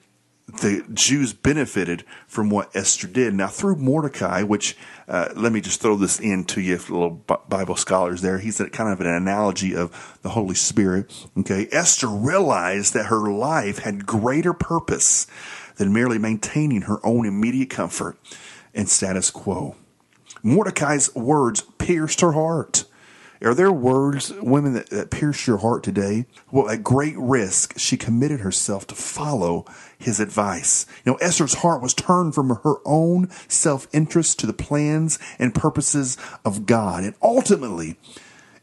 the 0.49 0.85
Jews 0.95 1.35
benefited 1.35 2.05
from 2.27 2.49
what 2.49 2.75
Esther 2.75 3.07
did. 3.07 3.35
Now, 3.35 3.49
through 3.49 3.77
Mordecai, 3.77 4.43
which 4.43 4.77
uh, 5.07 5.29
let 5.37 5.53
me 5.53 5.61
just 5.61 5.81
throw 5.81 5.97
this 5.97 6.19
in 6.19 6.45
to 6.45 6.61
you, 6.61 6.77
little 6.77 7.23
Bible 7.49 7.77
scholars 7.77 8.23
there. 8.23 8.39
He's 8.39 8.59
kind 8.73 8.93
of 8.93 9.01
an 9.01 9.07
analogy 9.07 9.77
of 9.77 10.19
the 10.23 10.31
Holy 10.31 10.55
Spirit. 10.55 11.13
Okay, 11.39 11.69
Esther 11.71 12.09
realized 12.09 12.95
that 12.95 13.07
her 13.07 13.31
life 13.31 13.81
had 13.81 14.07
greater 14.07 14.55
purpose 14.55 15.27
than 15.77 15.93
merely 15.93 16.19
maintaining 16.19 16.83
her 16.83 17.05
own 17.05 17.27
immediate 17.27 17.71
comfort 17.71 18.19
and 18.75 18.89
status 18.89 19.31
quo. 19.31 19.77
Mordecai's 20.43 21.15
words 21.15 21.63
pierced 21.79 22.21
her 22.21 22.33
heart. 22.33 22.85
Are 23.43 23.55
there 23.55 23.71
words, 23.71 24.33
women, 24.41 24.75
that, 24.75 24.91
that 24.91 25.11
pierce 25.11 25.47
your 25.47 25.59
heart 25.59 25.85
today? 25.85 26.27
Well, 26.51 26.69
at 26.69 26.83
great 26.83 27.17
risk, 27.17 27.79
she 27.79 27.97
committed 27.97 28.41
herself 28.41 28.87
to 28.89 28.95
follow 28.97 29.65
his 29.97 30.19
advice. 30.19 30.87
You 31.05 31.13
know, 31.13 31.19
Esther's 31.19 31.55
heart 31.55 31.81
was 31.81 31.95
turned 31.95 32.35
from 32.35 32.49
her 32.49 32.75
own 32.85 33.31
self 33.49 33.87
interest 33.93 34.41
to 34.41 34.47
the 34.47 34.53
plans 34.53 35.19
and 35.39 35.55
purposes 35.55 36.17
of 36.45 36.67
God. 36.67 37.05
And 37.05 37.15
ultimately, 37.23 37.97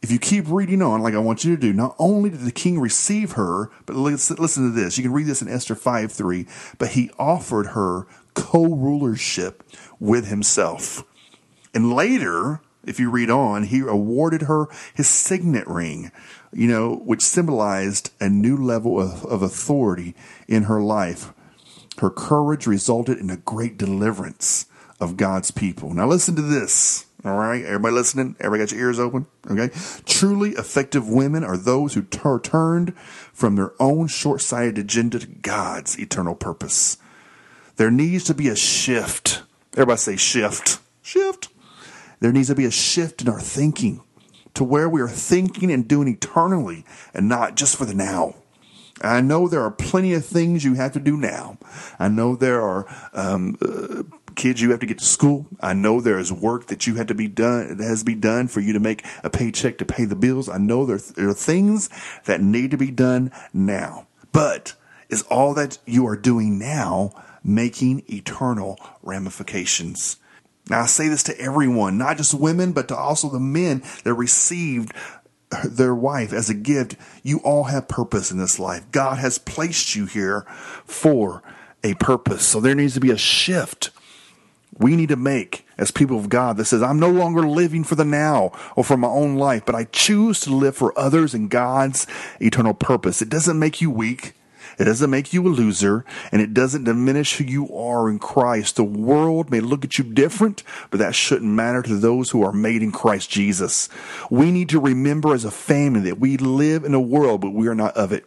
if 0.02 0.12
you 0.12 0.20
keep 0.20 0.46
reading 0.48 0.82
on, 0.82 1.02
like 1.02 1.16
I 1.16 1.20
want 1.20 1.46
you 1.46 1.56
to 1.56 1.62
do, 1.62 1.74
not 1.74 1.96
only 1.98 2.30
did 2.30 2.42
the 2.42 2.52
king 2.52 2.80
receive 2.80 3.34
her, 3.34 3.72
but 3.86 3.96
listen, 3.96 4.36
listen 4.38 4.70
to 4.70 4.76
this. 4.80 4.98
You 4.98 5.04
can 5.04 5.14
read 5.14 5.26
this 5.26 5.42
in 5.42 5.48
Esther 5.48 5.74
5 5.74 6.12
3, 6.12 6.46
but 6.78 6.90
he 6.90 7.10
offered 7.18 7.68
her 7.68 8.08
co 8.34 8.66
rulership 8.66 9.64
with 10.00 10.28
himself. 10.28 11.04
And 11.74 11.94
later, 11.94 12.62
if 12.86 13.00
you 13.00 13.10
read 13.10 13.30
on, 13.30 13.64
he 13.64 13.82
awarded 13.82 14.44
her 14.44 14.68
his 14.94 15.08
signet 15.08 15.68
ring, 15.68 16.12
you 16.54 16.68
know, 16.68 16.96
which 16.96 17.22
symbolized 17.22 18.12
a 18.20 18.30
new 18.30 18.58
level 18.58 19.00
of, 19.00 19.26
of 19.26 19.42
authority 19.42 20.16
in 20.48 20.64
her 20.64 20.82
life. 20.82 21.34
Her 22.00 22.10
courage 22.10 22.68
resulted 22.68 23.18
in 23.18 23.30
a 23.30 23.38
great 23.38 23.78
deliverance 23.78 24.66
of 25.00 25.18
God's 25.18 25.52
people. 25.52 25.94
Now 25.94 26.08
listen 26.08 26.36
to 26.36 26.42
this. 26.42 27.06
All 27.24 27.36
right, 27.38 27.66
everybody 27.66 27.96
listening? 27.96 28.36
Everybody 28.40 28.70
got 28.70 28.72
your 28.72 28.88
ears 28.88 29.00
open? 29.00 29.26
Okay. 29.50 29.74
Truly 30.06 30.52
effective 30.52 31.10
women 31.10 31.44
are 31.44 31.58
those 31.58 31.96
who 31.96 32.06
are 32.24 32.40
turned 32.40 32.96
from 33.34 33.56
their 33.56 33.72
own 33.80 34.08
short 34.08 34.42
sighted 34.42 34.78
agenda 34.78 35.18
to 35.18 35.26
God's 35.26 36.00
eternal 36.00 36.36
purpose. 36.36 36.98
There 37.78 37.90
needs 37.90 38.26
to 38.26 38.36
be 38.36 38.48
a 38.48 38.56
shift. 38.56 39.42
Everybody 39.74 39.98
say 39.98 40.16
shift. 40.18 40.80
Shift. 41.02 41.50
There 42.26 42.34
needs 42.34 42.48
to 42.48 42.56
be 42.56 42.66
a 42.66 42.72
shift 42.72 43.22
in 43.22 43.30
our 43.30 43.40
thinking 43.40 44.02
to 44.56 44.64
where 44.64 44.90
we 44.90 45.00
are 45.00 45.08
thinking 45.08 45.72
and 45.72 45.88
doing 45.88 46.08
eternally 46.08 46.84
and 47.14 47.30
not 47.30 47.56
just 47.56 47.76
for 47.76 47.86
the 47.86 47.94
now. 47.94 48.34
I 49.00 49.22
know 49.22 49.48
there 49.48 49.62
are 49.62 49.70
plenty 49.70 50.12
of 50.16 50.26
things 50.26 50.64
you 50.64 50.74
have 50.74 50.94
to 50.94 51.00
do 51.00 51.18
now. 51.18 51.60
I 52.00 52.08
know 52.08 52.36
there 52.36 52.64
are 52.64 52.88
um, 53.14 53.60
uh, 53.62 54.02
kids 54.34 54.60
you 54.60 54.72
have 54.72 54.80
to 54.80 54.88
get 54.88 54.98
to 54.98 55.06
school. 55.06 55.46
I 55.62 55.74
know 55.74 56.02
there 56.02 56.18
is 56.18 56.34
work 56.34 56.66
that 56.66 56.88
you 56.88 56.96
have 56.96 57.06
to 57.06 57.14
be 57.14 57.28
done 57.28 57.78
that 57.78 57.84
has 57.84 58.00
to 58.00 58.06
be 58.06 58.16
done 58.16 58.48
for 58.48 58.60
you 58.60 58.74
to 58.74 58.80
make 58.80 59.06
a 59.24 59.30
paycheck 59.30 59.78
to 59.78 59.86
pay 59.86 60.06
the 60.06 60.16
bills. 60.16 60.50
I 60.50 60.58
know 60.58 60.84
there, 60.88 60.98
there 60.98 61.30
are 61.30 61.34
things 61.36 61.92
that 62.26 62.42
need 62.42 62.72
to 62.72 62.78
be 62.78 62.90
done 62.90 63.32
now. 63.54 64.08
But 64.32 64.74
is 65.10 65.22
all 65.30 65.54
that 65.54 65.78
you 65.86 66.08
are 66.08 66.18
doing 66.18 66.58
now 66.58 67.12
making 67.44 68.02
eternal 68.08 68.80
ramifications? 69.04 70.18
Now, 70.70 70.82
I 70.82 70.86
say 70.88 71.08
this 71.08 71.24
to 71.24 71.40
everyone, 71.40 71.98
not 71.98 72.18
just 72.18 72.34
women, 72.34 72.72
but 72.72 72.88
to 72.88 72.96
also 72.96 73.30
the 73.30 73.40
men 73.40 73.84
that 74.04 74.14
received 74.14 74.94
their 75.64 75.94
wife 75.94 76.34
as 76.34 76.50
a 76.50 76.56
gift. 76.56 76.96
You 77.24 77.40
all 77.40 77.66
have 77.66 77.88
purpose 77.88 78.32
in 78.32 78.38
this 78.40 78.60
life. 78.60 78.84
God 78.92 79.20
has 79.20 79.38
placed 79.38 79.96
you 79.96 80.06
here 80.06 80.42
for 80.86 81.44
a 81.84 81.94
purpose. 81.96 82.46
So 82.46 82.60
there 82.60 82.76
needs 82.76 82.96
to 82.96 83.00
be 83.00 83.12
a 83.12 83.18
shift 83.18 83.92
we 84.78 84.96
need 84.96 85.10
to 85.10 85.16
make 85.16 85.66
as 85.78 85.92
people 85.92 86.18
of 86.18 86.30
God 86.30 86.58
that 86.58 86.66
says, 86.66 86.84
I'm 86.84 87.00
no 87.00 87.10
longer 87.10 87.48
living 87.48 87.84
for 87.84 87.96
the 87.96 88.06
now 88.06 88.52
or 88.76 88.84
for 88.84 88.98
my 88.98 89.08
own 89.08 89.36
life, 89.36 89.64
but 89.66 89.76
I 89.76 89.86
choose 89.86 90.40
to 90.42 90.54
live 90.54 90.76
for 90.76 90.98
others 91.00 91.34
and 91.34 91.50
God's 91.50 92.08
eternal 92.42 92.74
purpose. 92.74 93.22
It 93.22 93.30
doesn't 93.30 93.58
make 93.58 93.82
you 93.82 93.90
weak. 93.90 94.34
It 94.78 94.86
doesn't 94.86 95.10
make 95.10 95.34
you 95.34 95.48
a 95.48 95.50
loser 95.50 96.06
and 96.32 96.42
it 96.42 96.54
doesn't 96.54 96.84
diminish 96.84 97.38
who 97.38 97.44
you 97.44 97.74
are 97.76 98.10
in 98.10 98.20
Christ. 98.20 98.76
The 98.76 98.84
world 98.84 99.50
may 99.50 99.60
look 99.60 99.86
at 99.86 99.98
you 99.98 100.04
different, 100.04 100.64
but 100.90 101.00
that 101.00 101.16
shouldn't 101.16 101.52
matter 101.52 101.82
to 101.84 101.96
those 101.98 102.30
who 102.30 102.44
are 102.44 102.54
made 102.54 102.84
in 102.84 102.92
Christ 102.92 103.30
Jesus. 103.30 103.90
We 104.30 104.52
need 104.52 104.70
to 104.70 104.80
remember 104.80 105.34
as 105.34 105.46
a 105.46 105.52
family 105.52 106.02
that 106.02 106.20
we 106.20 106.38
live 106.38 106.84
in 106.84 106.94
a 106.94 107.00
world, 107.00 107.42
but 107.42 107.54
we 107.54 107.68
are 107.68 107.76
not 107.76 107.96
of 107.96 108.12
it. 108.12 108.26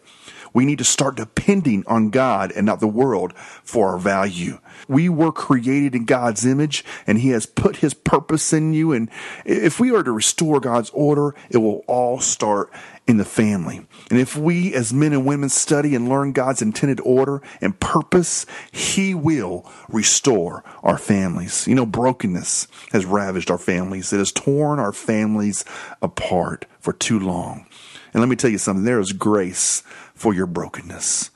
We 0.58 0.64
need 0.64 0.78
to 0.78 0.84
start 0.84 1.14
depending 1.14 1.84
on 1.86 2.10
God 2.10 2.50
and 2.50 2.66
not 2.66 2.80
the 2.80 2.88
world 2.88 3.32
for 3.62 3.90
our 3.90 3.96
value. 3.96 4.58
We 4.88 5.08
were 5.08 5.30
created 5.30 5.94
in 5.94 6.04
God's 6.04 6.44
image 6.44 6.84
and 7.06 7.18
He 7.18 7.28
has 7.28 7.46
put 7.46 7.76
His 7.76 7.94
purpose 7.94 8.52
in 8.52 8.72
you. 8.72 8.92
And 8.92 9.08
if 9.44 9.78
we 9.78 9.94
are 9.94 10.02
to 10.02 10.10
restore 10.10 10.58
God's 10.58 10.90
order, 10.90 11.36
it 11.48 11.58
will 11.58 11.84
all 11.86 12.18
start 12.18 12.72
in 13.06 13.18
the 13.18 13.24
family. 13.24 13.86
And 14.10 14.18
if 14.18 14.36
we 14.36 14.74
as 14.74 14.92
men 14.92 15.12
and 15.12 15.24
women 15.24 15.48
study 15.48 15.94
and 15.94 16.08
learn 16.08 16.32
God's 16.32 16.60
intended 16.60 16.98
order 17.04 17.40
and 17.60 17.78
purpose, 17.78 18.44
He 18.72 19.14
will 19.14 19.64
restore 19.88 20.64
our 20.82 20.98
families. 20.98 21.68
You 21.68 21.76
know, 21.76 21.86
brokenness 21.86 22.66
has 22.90 23.06
ravaged 23.06 23.48
our 23.52 23.58
families. 23.58 24.12
It 24.12 24.18
has 24.18 24.32
torn 24.32 24.80
our 24.80 24.92
families 24.92 25.64
apart 26.02 26.66
for 26.80 26.92
too 26.92 27.20
long. 27.20 27.68
And 28.12 28.20
let 28.20 28.28
me 28.28 28.36
tell 28.36 28.50
you 28.50 28.58
something 28.58 28.84
there 28.84 29.00
is 29.00 29.12
grace 29.12 29.82
for 30.14 30.34
your 30.34 30.46
brokenness. 30.46 31.30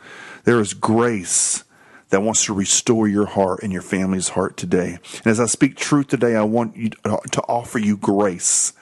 There 0.44 0.60
is 0.60 0.74
grace 0.74 1.64
that 2.10 2.22
wants 2.22 2.44
to 2.44 2.52
restore 2.52 3.08
your 3.08 3.26
heart 3.26 3.62
and 3.62 3.72
your 3.72 3.82
family's 3.82 4.28
heart 4.28 4.56
today. 4.56 4.98
And 5.18 5.26
as 5.26 5.40
I 5.40 5.46
speak 5.46 5.76
truth 5.76 6.08
today, 6.08 6.36
I 6.36 6.42
want 6.42 6.76
you 6.76 6.90
to 6.90 7.42
offer 7.48 7.78
you 7.78 7.96
grace 7.96 8.72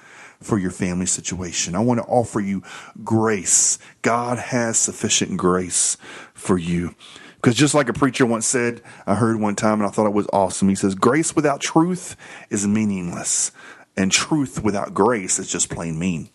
for 0.41 0.59
your 0.59 0.71
family 0.71 1.07
situation. 1.07 1.75
I 1.75 1.81
want 1.81 2.01
to 2.01 2.07
offer 2.07 2.41
you 2.41 2.63
grace. 3.05 3.79
God 4.03 4.39
has 4.39 4.79
sufficient 4.79 5.37
grace 5.37 5.97
for 6.35 6.59
you. 6.59 6.95
Because 7.37 7.55
just 7.55 7.75
like 7.75 7.89
a 7.89 7.95
preacher 7.95 8.27
once 8.27 8.47
said, 8.47 8.83
I 9.07 9.15
heard 9.15 9.41
one 9.41 9.55
time 9.55 9.81
and 9.81 9.87
I 9.87 9.91
thought 9.91 10.07
it 10.07 10.13
was 10.13 10.29
awesome. 10.33 10.69
He 10.69 10.75
says, 10.75 10.95
Grace 10.95 11.35
without 11.35 11.61
truth 11.61 12.17
is 12.51 12.67
meaningless, 12.67 13.53
and 13.97 14.13
truth 14.13 14.63
without 14.63 14.93
grace 14.93 15.39
is 15.39 15.51
just 15.51 15.71
plain 15.71 15.99
mean. 15.99 16.31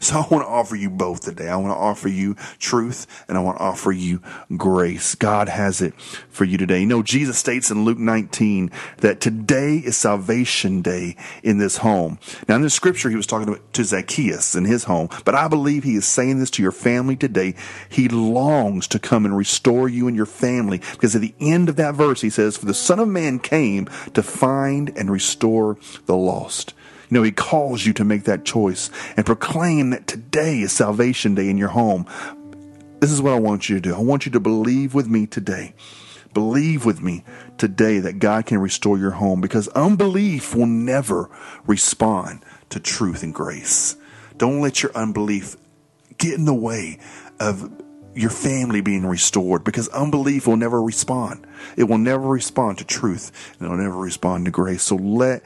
So 0.00 0.16
I 0.16 0.26
want 0.30 0.44
to 0.44 0.48
offer 0.48 0.76
you 0.76 0.90
both 0.90 1.22
today. 1.22 1.48
I 1.48 1.56
want 1.56 1.72
to 1.72 1.78
offer 1.78 2.08
you 2.08 2.34
truth 2.58 3.06
and 3.28 3.36
I 3.36 3.40
want 3.40 3.58
to 3.58 3.64
offer 3.64 3.92
you 3.92 4.22
grace. 4.56 5.14
God 5.14 5.48
has 5.48 5.80
it 5.80 5.94
for 6.00 6.44
you 6.44 6.58
today. 6.58 6.80
You 6.80 6.86
know, 6.86 7.02
Jesus 7.02 7.38
states 7.38 7.70
in 7.70 7.84
Luke 7.84 7.98
19 7.98 8.70
that 8.98 9.20
today 9.20 9.76
is 9.76 9.96
salvation 9.96 10.82
day 10.82 11.16
in 11.42 11.58
this 11.58 11.78
home. 11.78 12.18
Now 12.48 12.56
in 12.56 12.62
the 12.62 12.70
scripture, 12.70 13.10
he 13.10 13.16
was 13.16 13.26
talking 13.26 13.58
to 13.72 13.84
Zacchaeus 13.84 14.54
in 14.54 14.64
his 14.64 14.84
home, 14.84 15.08
but 15.24 15.34
I 15.34 15.48
believe 15.48 15.84
he 15.84 15.96
is 15.96 16.06
saying 16.06 16.38
this 16.38 16.50
to 16.52 16.62
your 16.62 16.72
family 16.72 17.16
today. 17.16 17.54
He 17.88 18.08
longs 18.08 18.86
to 18.88 18.98
come 18.98 19.24
and 19.24 19.36
restore 19.36 19.88
you 19.88 20.08
and 20.08 20.16
your 20.16 20.26
family 20.26 20.78
because 20.92 21.14
at 21.14 21.22
the 21.22 21.34
end 21.40 21.68
of 21.68 21.76
that 21.76 21.94
verse, 21.94 22.20
he 22.20 22.30
says, 22.30 22.56
for 22.56 22.66
the 22.66 22.74
son 22.74 22.98
of 22.98 23.08
man 23.08 23.38
came 23.38 23.86
to 24.14 24.22
find 24.22 24.96
and 24.96 25.10
restore 25.10 25.76
the 26.06 26.16
lost. 26.16 26.74
You 27.08 27.16
know, 27.18 27.22
He 27.22 27.32
calls 27.32 27.86
you 27.86 27.92
to 27.94 28.04
make 28.04 28.24
that 28.24 28.44
choice 28.44 28.90
and 29.16 29.24
proclaim 29.24 29.90
that 29.90 30.06
today 30.06 30.60
is 30.60 30.72
salvation 30.72 31.34
day 31.34 31.48
in 31.48 31.58
your 31.58 31.68
home. 31.68 32.06
This 33.00 33.12
is 33.12 33.20
what 33.20 33.32
I 33.32 33.38
want 33.38 33.68
you 33.68 33.76
to 33.76 33.80
do. 33.80 33.94
I 33.94 34.00
want 34.00 34.26
you 34.26 34.32
to 34.32 34.40
believe 34.40 34.94
with 34.94 35.08
me 35.08 35.26
today. 35.26 35.74
Believe 36.34 36.84
with 36.84 37.00
me 37.00 37.24
today 37.56 37.98
that 37.98 38.18
God 38.18 38.46
can 38.46 38.58
restore 38.58 38.98
your 38.98 39.12
home 39.12 39.40
because 39.40 39.68
unbelief 39.68 40.54
will 40.54 40.66
never 40.66 41.30
respond 41.66 42.44
to 42.70 42.80
truth 42.80 43.22
and 43.22 43.32
grace. 43.32 43.96
Don't 44.36 44.60
let 44.60 44.82
your 44.82 44.92
unbelief 44.94 45.56
get 46.18 46.34
in 46.34 46.44
the 46.44 46.54
way 46.54 46.98
of 47.40 47.70
your 48.14 48.30
family 48.30 48.80
being 48.80 49.06
restored 49.06 49.62
because 49.62 49.88
unbelief 49.88 50.46
will 50.46 50.56
never 50.56 50.82
respond. 50.82 51.46
It 51.76 51.84
will 51.84 51.98
never 51.98 52.26
respond 52.26 52.78
to 52.78 52.84
truth 52.84 53.54
and 53.58 53.66
it 53.66 53.70
will 53.70 53.78
never 53.78 53.96
respond 53.96 54.46
to 54.46 54.50
grace. 54.50 54.82
So 54.82 54.96
let 54.96 55.42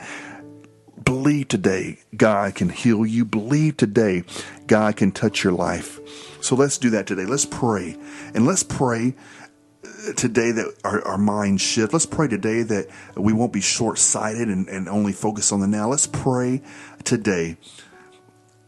Believe 1.05 1.49
today 1.49 1.99
God 2.17 2.55
can 2.55 2.69
heal 2.69 3.07
you. 3.07 3.25
Believe 3.25 3.77
today 3.77 4.25
God 4.67 4.97
can 4.97 5.13
touch 5.13 5.45
your 5.45 5.53
life. 5.53 6.01
So 6.43 6.55
let's 6.55 6.79
do 6.79 6.91
that 6.91 7.07
today. 7.07 7.25
Let's 7.25 7.47
pray. 7.47 7.97
And 8.35 8.47
let's 8.47 8.63
pray 8.63 9.15
uh, 9.85 10.13
today 10.15 10.53
that 10.53 10.75
our, 10.85 11.03
our 11.07 11.19
minds 11.19 11.63
shift. 11.63 11.93
Let's 11.93 12.07
pray 12.07 12.29
today 12.29 12.63
that 12.63 12.89
we 13.17 13.33
won't 13.33 13.53
be 13.53 13.61
short 13.61 13.99
sighted 13.99 14.49
and, 14.49 14.69
and 14.69 14.89
only 14.89 15.13
focus 15.13 15.53
on 15.53 15.61
the 15.61 15.67
now. 15.67 15.89
Let's 15.89 16.07
pray 16.07 16.63
today 17.05 17.57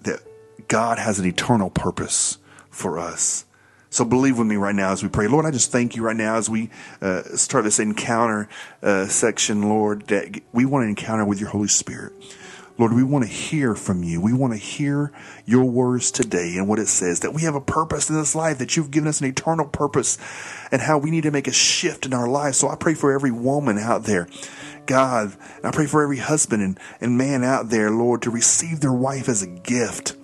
that 0.02 0.20
God 0.68 0.98
has 0.98 1.18
an 1.18 1.26
eternal 1.26 1.70
purpose 1.70 2.38
for 2.70 2.98
us. 2.98 3.44
So 3.92 4.06
believe 4.06 4.38
with 4.38 4.46
me 4.46 4.56
right 4.56 4.74
now 4.74 4.92
as 4.92 5.02
we 5.02 5.10
pray. 5.10 5.28
Lord, 5.28 5.44
I 5.44 5.50
just 5.50 5.70
thank 5.70 5.96
you 5.96 6.02
right 6.02 6.16
now 6.16 6.36
as 6.36 6.48
we 6.48 6.70
uh, 7.02 7.24
start 7.36 7.64
this 7.64 7.78
encounter 7.78 8.48
uh, 8.82 9.06
section, 9.06 9.68
Lord, 9.68 10.06
that 10.06 10.40
we 10.50 10.64
want 10.64 10.84
to 10.84 10.88
encounter 10.88 11.26
with 11.26 11.38
your 11.38 11.50
Holy 11.50 11.68
Spirit. 11.68 12.14
Lord, 12.78 12.94
we 12.94 13.02
want 13.02 13.26
to 13.26 13.30
hear 13.30 13.74
from 13.74 14.02
you. 14.02 14.18
We 14.18 14.32
want 14.32 14.54
to 14.54 14.58
hear 14.58 15.12
your 15.44 15.66
words 15.66 16.10
today 16.10 16.56
and 16.56 16.66
what 16.66 16.78
it 16.78 16.88
says 16.88 17.20
that 17.20 17.34
we 17.34 17.42
have 17.42 17.54
a 17.54 17.60
purpose 17.60 18.08
in 18.08 18.16
this 18.16 18.34
life, 18.34 18.56
that 18.58 18.78
you've 18.78 18.90
given 18.90 19.08
us 19.08 19.20
an 19.20 19.26
eternal 19.26 19.66
purpose, 19.66 20.16
and 20.72 20.80
how 20.80 20.96
we 20.96 21.10
need 21.10 21.24
to 21.24 21.30
make 21.30 21.46
a 21.46 21.52
shift 21.52 22.06
in 22.06 22.14
our 22.14 22.26
lives. 22.26 22.56
So 22.56 22.70
I 22.70 22.76
pray 22.76 22.94
for 22.94 23.12
every 23.12 23.30
woman 23.30 23.78
out 23.78 24.04
there. 24.04 24.26
God, 24.86 25.36
I 25.62 25.70
pray 25.70 25.84
for 25.84 26.02
every 26.02 26.16
husband 26.16 26.62
and, 26.62 26.80
and 26.98 27.18
man 27.18 27.44
out 27.44 27.68
there, 27.68 27.90
Lord, 27.90 28.22
to 28.22 28.30
receive 28.30 28.80
their 28.80 28.90
wife 28.90 29.28
as 29.28 29.42
a 29.42 29.46
gift. 29.46 30.16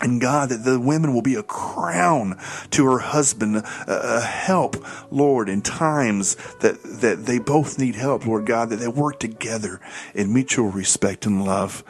And 0.00 0.20
God, 0.20 0.50
that 0.50 0.64
the 0.64 0.78
women 0.78 1.14
will 1.14 1.22
be 1.22 1.36
a 1.36 1.42
crown 1.42 2.38
to 2.70 2.84
her 2.84 2.98
husband, 2.98 3.64
a, 3.86 4.20
help, 4.20 4.76
Lord, 5.10 5.48
in 5.48 5.62
times 5.62 6.36
that, 6.60 6.82
that 6.82 7.24
they 7.24 7.38
both 7.38 7.78
need 7.78 7.94
help, 7.94 8.26
Lord 8.26 8.44
God, 8.44 8.68
that 8.70 8.76
they 8.76 8.88
work 8.88 9.18
together 9.18 9.80
in 10.14 10.34
mutual 10.34 10.68
respect 10.68 11.24
and 11.24 11.44
love. 11.44 11.82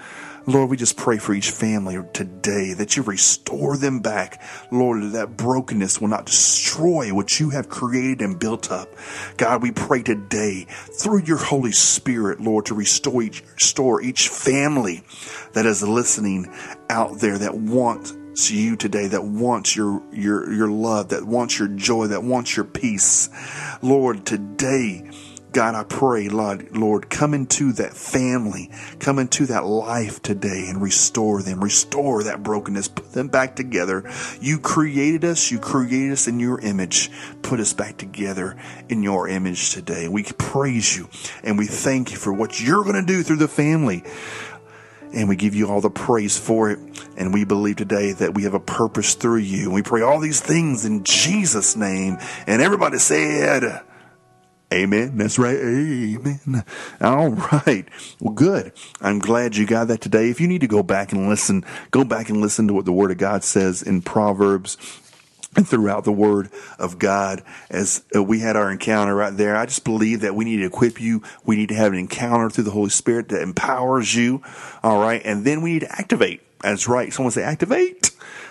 Lord, 0.48 0.70
we 0.70 0.76
just 0.76 0.96
pray 0.96 1.18
for 1.18 1.34
each 1.34 1.50
family 1.50 1.98
today 2.12 2.72
that 2.74 2.96
you 2.96 3.02
restore 3.02 3.76
them 3.76 3.98
back. 3.98 4.40
Lord, 4.70 5.12
that 5.12 5.36
brokenness 5.36 6.00
will 6.00 6.06
not 6.06 6.26
destroy 6.26 7.12
what 7.12 7.40
you 7.40 7.50
have 7.50 7.68
created 7.68 8.22
and 8.22 8.38
built 8.38 8.70
up. 8.70 8.88
God, 9.38 9.60
we 9.60 9.72
pray 9.72 10.02
today 10.02 10.66
through 10.68 11.22
your 11.24 11.38
Holy 11.38 11.72
Spirit, 11.72 12.40
Lord, 12.40 12.66
to 12.66 12.74
restore 12.74 13.22
each, 13.22 13.42
restore 13.54 14.00
each 14.00 14.28
family 14.28 15.02
that 15.54 15.66
is 15.66 15.82
listening 15.82 16.48
out 16.90 17.18
there 17.18 17.38
that 17.38 17.56
wants 17.56 18.14
you 18.50 18.76
today 18.76 19.08
that 19.08 19.24
wants 19.24 19.74
your 19.74 20.02
your 20.12 20.52
your 20.52 20.68
love 20.68 21.08
that 21.08 21.24
wants 21.24 21.58
your 21.58 21.68
joy 21.68 22.06
that 22.06 22.22
wants 22.22 22.54
your 22.54 22.66
peace 22.66 23.30
lord 23.80 24.26
today 24.26 25.10
God, 25.56 25.74
I 25.74 25.84
pray, 25.84 26.28
Lord, 26.28 26.76
Lord, 26.76 27.08
come 27.08 27.32
into 27.32 27.72
that 27.72 27.94
family, 27.94 28.70
come 28.98 29.18
into 29.18 29.46
that 29.46 29.64
life 29.64 30.20
today 30.20 30.66
and 30.68 30.82
restore 30.82 31.40
them, 31.40 31.64
restore 31.64 32.24
that 32.24 32.42
brokenness, 32.42 32.88
put 32.88 33.12
them 33.12 33.28
back 33.28 33.56
together. 33.56 34.04
You 34.38 34.58
created 34.58 35.24
us, 35.24 35.50
you 35.50 35.58
created 35.58 36.12
us 36.12 36.28
in 36.28 36.40
your 36.40 36.60
image. 36.60 37.10
Put 37.40 37.58
us 37.58 37.72
back 37.72 37.96
together 37.96 38.58
in 38.90 39.02
your 39.02 39.28
image 39.28 39.70
today. 39.70 40.08
We 40.08 40.24
praise 40.24 40.94
you 40.94 41.08
and 41.42 41.56
we 41.56 41.64
thank 41.66 42.10
you 42.10 42.18
for 42.18 42.34
what 42.34 42.60
you're 42.60 42.82
going 42.84 43.06
to 43.06 43.06
do 43.10 43.22
through 43.22 43.36
the 43.36 43.48
family. 43.48 44.04
And 45.14 45.26
we 45.26 45.36
give 45.36 45.54
you 45.54 45.70
all 45.70 45.80
the 45.80 45.88
praise 45.88 46.38
for 46.38 46.70
it. 46.70 46.78
And 47.16 47.32
we 47.32 47.46
believe 47.46 47.76
today 47.76 48.12
that 48.12 48.34
we 48.34 48.42
have 48.42 48.52
a 48.52 48.60
purpose 48.60 49.14
through 49.14 49.38
you. 49.38 49.62
And 49.62 49.72
we 49.72 49.80
pray 49.80 50.02
all 50.02 50.20
these 50.20 50.42
things 50.42 50.84
in 50.84 51.02
Jesus' 51.02 51.76
name. 51.76 52.18
And 52.46 52.60
everybody 52.60 52.98
said, 52.98 53.80
Amen. 54.72 55.16
That's 55.16 55.38
right. 55.38 55.56
Amen. 55.56 56.64
All 57.00 57.28
right. 57.28 57.86
Well, 58.20 58.34
good. 58.34 58.72
I'm 59.00 59.20
glad 59.20 59.54
you 59.54 59.64
got 59.64 59.88
that 59.88 60.00
today. 60.00 60.28
If 60.28 60.40
you 60.40 60.48
need 60.48 60.62
to 60.62 60.66
go 60.66 60.82
back 60.82 61.12
and 61.12 61.28
listen, 61.28 61.64
go 61.92 62.02
back 62.02 62.30
and 62.30 62.40
listen 62.40 62.66
to 62.68 62.74
what 62.74 62.84
the 62.84 62.92
Word 62.92 63.12
of 63.12 63.18
God 63.18 63.44
says 63.44 63.80
in 63.80 64.02
Proverbs 64.02 64.76
and 65.54 65.66
throughout 65.68 66.02
the 66.02 66.12
Word 66.12 66.50
of 66.80 66.98
God 66.98 67.44
as 67.70 68.02
uh, 68.14 68.22
we 68.22 68.40
had 68.40 68.56
our 68.56 68.72
encounter 68.72 69.14
right 69.14 69.36
there. 69.36 69.56
I 69.56 69.66
just 69.66 69.84
believe 69.84 70.22
that 70.22 70.34
we 70.34 70.44
need 70.44 70.56
to 70.56 70.66
equip 70.66 71.00
you. 71.00 71.22
We 71.44 71.54
need 71.54 71.68
to 71.68 71.76
have 71.76 71.92
an 71.92 71.98
encounter 71.98 72.50
through 72.50 72.64
the 72.64 72.72
Holy 72.72 72.90
Spirit 72.90 73.28
that 73.28 73.42
empowers 73.42 74.16
you. 74.16 74.42
All 74.82 75.00
right. 75.00 75.22
And 75.24 75.44
then 75.44 75.62
we 75.62 75.74
need 75.74 75.80
to 75.82 75.92
activate. 75.92 76.42
That's 76.60 76.88
right. 76.88 77.12
Someone 77.12 77.30
say 77.30 77.44
activate. 77.44 78.10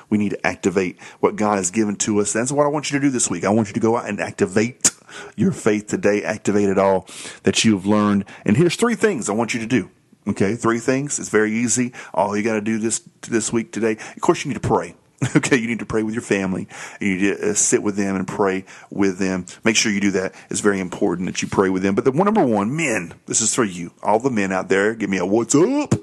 We 0.09 0.17
need 0.17 0.29
to 0.29 0.47
activate 0.47 1.01
what 1.19 1.35
God 1.35 1.57
has 1.57 1.71
given 1.71 1.97
to 1.97 2.21
us. 2.21 2.31
That's 2.31 2.53
what 2.53 2.65
I 2.65 2.69
want 2.69 2.89
you 2.89 2.99
to 2.99 3.05
do 3.05 3.09
this 3.09 3.29
week. 3.29 3.43
I 3.43 3.49
want 3.49 3.67
you 3.67 3.73
to 3.73 3.79
go 3.81 3.97
out 3.97 4.07
and 4.07 4.21
activate 4.21 4.91
your 5.35 5.51
faith 5.51 5.87
today. 5.87 6.23
Activate 6.23 6.69
it 6.69 6.77
all 6.77 7.07
that 7.43 7.63
you've 7.63 7.85
learned. 7.85 8.25
And 8.45 8.57
here's 8.57 8.75
three 8.75 8.95
things 8.95 9.29
I 9.29 9.33
want 9.33 9.53
you 9.53 9.59
to 9.59 9.67
do. 9.67 9.89
Okay, 10.27 10.55
three 10.55 10.79
things. 10.79 11.19
It's 11.19 11.29
very 11.29 11.51
easy. 11.51 11.93
All 12.13 12.35
you 12.35 12.43
got 12.43 12.55
to 12.55 12.61
do 12.61 12.79
this 12.79 13.07
this 13.27 13.53
week 13.53 13.71
today. 13.71 13.93
Of 13.93 14.21
course, 14.21 14.43
you 14.43 14.49
need 14.49 14.61
to 14.61 14.67
pray. 14.67 14.95
Okay, 15.35 15.57
you 15.57 15.67
need 15.67 15.79
to 15.79 15.85
pray 15.85 16.03
with 16.03 16.13
your 16.13 16.21
family. 16.21 16.67
You 16.99 17.15
need 17.15 17.37
to 17.37 17.51
uh, 17.51 17.53
sit 17.53 17.81
with 17.81 17.95
them 17.95 18.15
and 18.15 18.27
pray 18.27 18.65
with 18.91 19.17
them. 19.17 19.45
Make 19.63 19.75
sure 19.75 19.91
you 19.91 19.99
do 19.99 20.11
that. 20.11 20.35
It's 20.49 20.59
very 20.59 20.79
important 20.79 21.27
that 21.27 21.41
you 21.41 21.47
pray 21.47 21.69
with 21.69 21.83
them. 21.83 21.95
But 21.95 22.05
the 22.05 22.11
one 22.11 22.25
number 22.25 22.45
one, 22.45 22.75
men, 22.75 23.13
this 23.25 23.41
is 23.41 23.55
for 23.55 23.63
you. 23.63 23.91
All 24.03 24.19
the 24.19 24.29
men 24.29 24.51
out 24.51 24.69
there, 24.69 24.93
give 24.93 25.09
me 25.09 25.17
a 25.17 25.25
what's 25.25 25.55
up. 25.55 25.95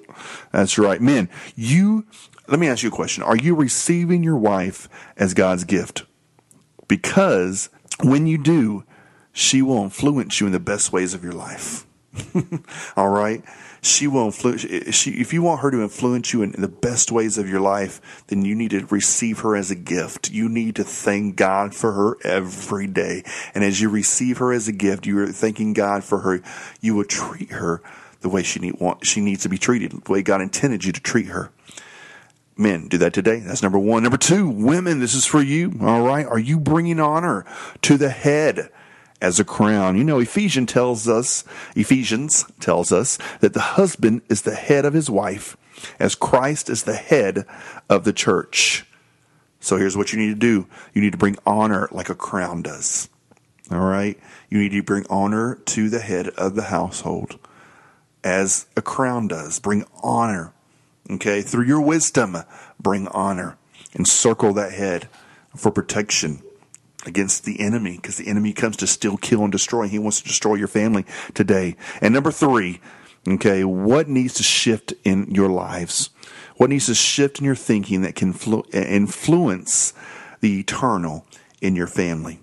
That's 0.50 0.78
right. 0.78 1.00
Men, 1.00 1.28
you, 1.54 2.06
let 2.48 2.58
me 2.58 2.68
ask 2.68 2.82
you 2.82 2.88
a 2.88 2.92
question. 2.92 3.22
Are 3.22 3.36
you 3.36 3.54
receiving 3.54 4.22
your 4.22 4.36
wife 4.36 4.88
as 5.16 5.34
God's 5.34 5.64
gift? 5.64 6.04
Because 6.88 7.68
when 8.02 8.26
you 8.26 8.38
do, 8.38 8.84
she 9.32 9.62
will 9.62 9.82
influence 9.82 10.40
you 10.40 10.46
in 10.46 10.52
the 10.52 10.60
best 10.60 10.92
ways 10.92 11.14
of 11.14 11.24
your 11.24 11.32
life. 11.32 11.86
All 12.96 13.08
right? 13.08 13.42
She 13.80 14.06
will 14.06 14.26
influence 14.26 14.60
she 14.94 15.10
if 15.12 15.32
you 15.32 15.42
want 15.42 15.60
her 15.62 15.70
to 15.70 15.82
influence 15.82 16.32
you 16.32 16.42
in 16.42 16.52
the 16.52 16.68
best 16.68 17.10
ways 17.10 17.36
of 17.36 17.48
your 17.48 17.60
life, 17.60 18.24
then 18.28 18.44
you 18.44 18.54
need 18.54 18.70
to 18.70 18.86
receive 18.86 19.40
her 19.40 19.56
as 19.56 19.70
a 19.70 19.74
gift. 19.74 20.30
You 20.30 20.48
need 20.48 20.76
to 20.76 20.84
thank 20.84 21.34
God 21.36 21.74
for 21.74 21.92
her 21.92 22.16
every 22.22 22.86
day. 22.86 23.24
And 23.54 23.64
as 23.64 23.80
you 23.80 23.88
receive 23.88 24.38
her 24.38 24.52
as 24.52 24.68
a 24.68 24.72
gift, 24.72 25.06
you 25.06 25.18
are 25.18 25.26
thanking 25.26 25.72
God 25.72 26.04
for 26.04 26.20
her, 26.20 26.42
you 26.80 26.94
will 26.94 27.04
treat 27.04 27.50
her 27.50 27.82
the 28.20 28.28
way 28.28 28.44
she 28.44 28.60
need 28.60 28.78
want 28.78 29.04
she 29.04 29.20
needs 29.20 29.42
to 29.42 29.48
be 29.48 29.58
treated, 29.58 29.90
the 29.90 30.12
way 30.12 30.22
God 30.22 30.40
intended 30.40 30.84
you 30.84 30.92
to 30.92 31.00
treat 31.00 31.26
her. 31.26 31.50
Men, 32.56 32.86
do 32.86 32.98
that 32.98 33.14
today. 33.14 33.40
That's 33.40 33.62
number 33.62 33.78
one. 33.78 34.02
Number 34.02 34.18
two, 34.18 34.48
women, 34.48 35.00
this 35.00 35.14
is 35.14 35.24
for 35.24 35.42
you. 35.42 35.72
All 35.80 36.02
right. 36.02 36.26
Are 36.26 36.38
you 36.38 36.60
bringing 36.60 37.00
honor 37.00 37.44
to 37.80 37.96
the 37.96 38.10
head? 38.10 38.70
As 39.22 39.38
a 39.38 39.44
crown. 39.44 39.96
You 39.96 40.04
know, 40.04 40.18
Ephesians 40.18 40.70
tells 40.70 41.08
us, 41.08 41.44
Ephesians 41.76 42.44
tells 42.60 42.92
us 42.92 43.16
that 43.40 43.54
the 43.54 43.60
husband 43.60 44.20
is 44.28 44.42
the 44.42 44.56
head 44.56 44.84
of 44.84 44.92
his 44.92 45.08
wife, 45.08 45.56
as 45.98 46.16
Christ 46.16 46.68
is 46.68 46.82
the 46.82 46.96
head 46.96 47.46
of 47.88 48.04
the 48.04 48.12
church. 48.12 48.84
So 49.60 49.76
here's 49.76 49.96
what 49.96 50.12
you 50.12 50.18
need 50.18 50.34
to 50.34 50.34
do. 50.34 50.66
You 50.92 51.00
need 51.00 51.12
to 51.12 51.18
bring 51.18 51.38
honor 51.46 51.88
like 51.92 52.10
a 52.10 52.16
crown 52.16 52.62
does. 52.62 53.08
All 53.70 53.78
right? 53.78 54.18
You 54.50 54.58
need 54.58 54.72
to 54.72 54.82
bring 54.82 55.06
honor 55.08 55.54
to 55.66 55.88
the 55.88 56.00
head 56.00 56.28
of 56.30 56.56
the 56.56 56.64
household 56.64 57.38
as 58.24 58.66
a 58.76 58.82
crown 58.82 59.28
does. 59.28 59.60
Bring 59.60 59.84
honor. 60.02 60.52
Okay? 61.08 61.42
Through 61.42 61.66
your 61.66 61.80
wisdom, 61.80 62.36
bring 62.80 63.06
honor. 63.08 63.56
Encircle 63.94 64.52
that 64.54 64.72
head 64.72 65.08
for 65.54 65.70
protection 65.70 66.42
against 67.06 67.44
the 67.44 67.60
enemy 67.60 67.96
because 67.96 68.16
the 68.16 68.28
enemy 68.28 68.52
comes 68.52 68.76
to 68.78 68.86
steal, 68.86 69.16
kill, 69.16 69.42
and 69.42 69.52
destroy. 69.52 69.88
He 69.88 69.98
wants 69.98 70.20
to 70.20 70.28
destroy 70.28 70.54
your 70.54 70.68
family 70.68 71.04
today. 71.34 71.76
And 72.00 72.14
number 72.14 72.30
three, 72.30 72.80
okay, 73.26 73.64
what 73.64 74.08
needs 74.08 74.34
to 74.34 74.42
shift 74.42 74.94
in 75.04 75.30
your 75.30 75.48
lives? 75.48 76.10
What 76.56 76.70
needs 76.70 76.86
to 76.86 76.94
shift 76.94 77.38
in 77.38 77.44
your 77.44 77.56
thinking 77.56 78.02
that 78.02 78.14
can 78.14 78.34
influence 78.72 79.94
the 80.40 80.60
eternal 80.60 81.26
in 81.60 81.76
your 81.76 81.86
family? 81.86 82.40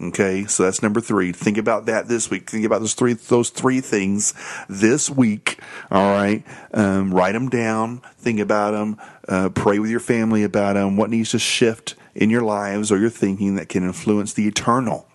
Okay, 0.00 0.44
so 0.46 0.62
that's 0.62 0.80
number 0.80 1.00
three. 1.00 1.32
Think 1.32 1.58
about 1.58 1.86
that 1.86 2.06
this 2.06 2.30
week. 2.30 2.48
Think 2.48 2.64
about 2.64 2.78
those 2.78 2.94
three 2.94 3.14
those 3.14 3.50
three 3.50 3.80
things 3.80 4.32
this 4.68 5.10
week. 5.10 5.58
All 5.90 6.12
right, 6.12 6.44
um, 6.72 7.12
write 7.12 7.32
them 7.32 7.48
down. 7.48 8.02
Think 8.16 8.38
about 8.38 8.72
them. 8.72 8.96
Uh, 9.26 9.48
pray 9.48 9.80
with 9.80 9.90
your 9.90 10.00
family 10.00 10.44
about 10.44 10.74
them. 10.74 10.96
What 10.96 11.10
needs 11.10 11.32
to 11.32 11.40
shift 11.40 11.96
in 12.14 12.30
your 12.30 12.42
lives 12.42 12.92
or 12.92 12.98
your 12.98 13.10
thinking 13.10 13.56
that 13.56 13.68
can 13.68 13.82
influence 13.82 14.32
the 14.34 14.46
eternal 14.46 15.08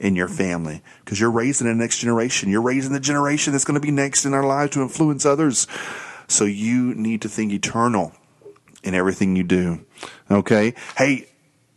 in 0.00 0.16
your 0.16 0.28
family 0.28 0.82
because 1.04 1.20
you're 1.20 1.30
raising 1.30 1.66
the 1.66 1.74
next 1.74 1.98
generation. 1.98 2.50
You're 2.50 2.62
raising 2.62 2.92
the 2.92 3.00
generation 3.00 3.52
that's 3.52 3.64
going 3.64 3.80
to 3.80 3.86
be 3.86 3.90
next 3.90 4.24
in 4.24 4.34
our 4.34 4.44
lives 4.44 4.72
to 4.72 4.82
influence 4.82 5.26
others. 5.26 5.66
So 6.26 6.44
you 6.44 6.94
need 6.94 7.22
to 7.22 7.28
think 7.28 7.52
eternal 7.52 8.12
in 8.82 8.94
everything 8.94 9.36
you 9.36 9.44
do. 9.44 9.84
Okay. 10.30 10.74
Hey, 10.96 11.28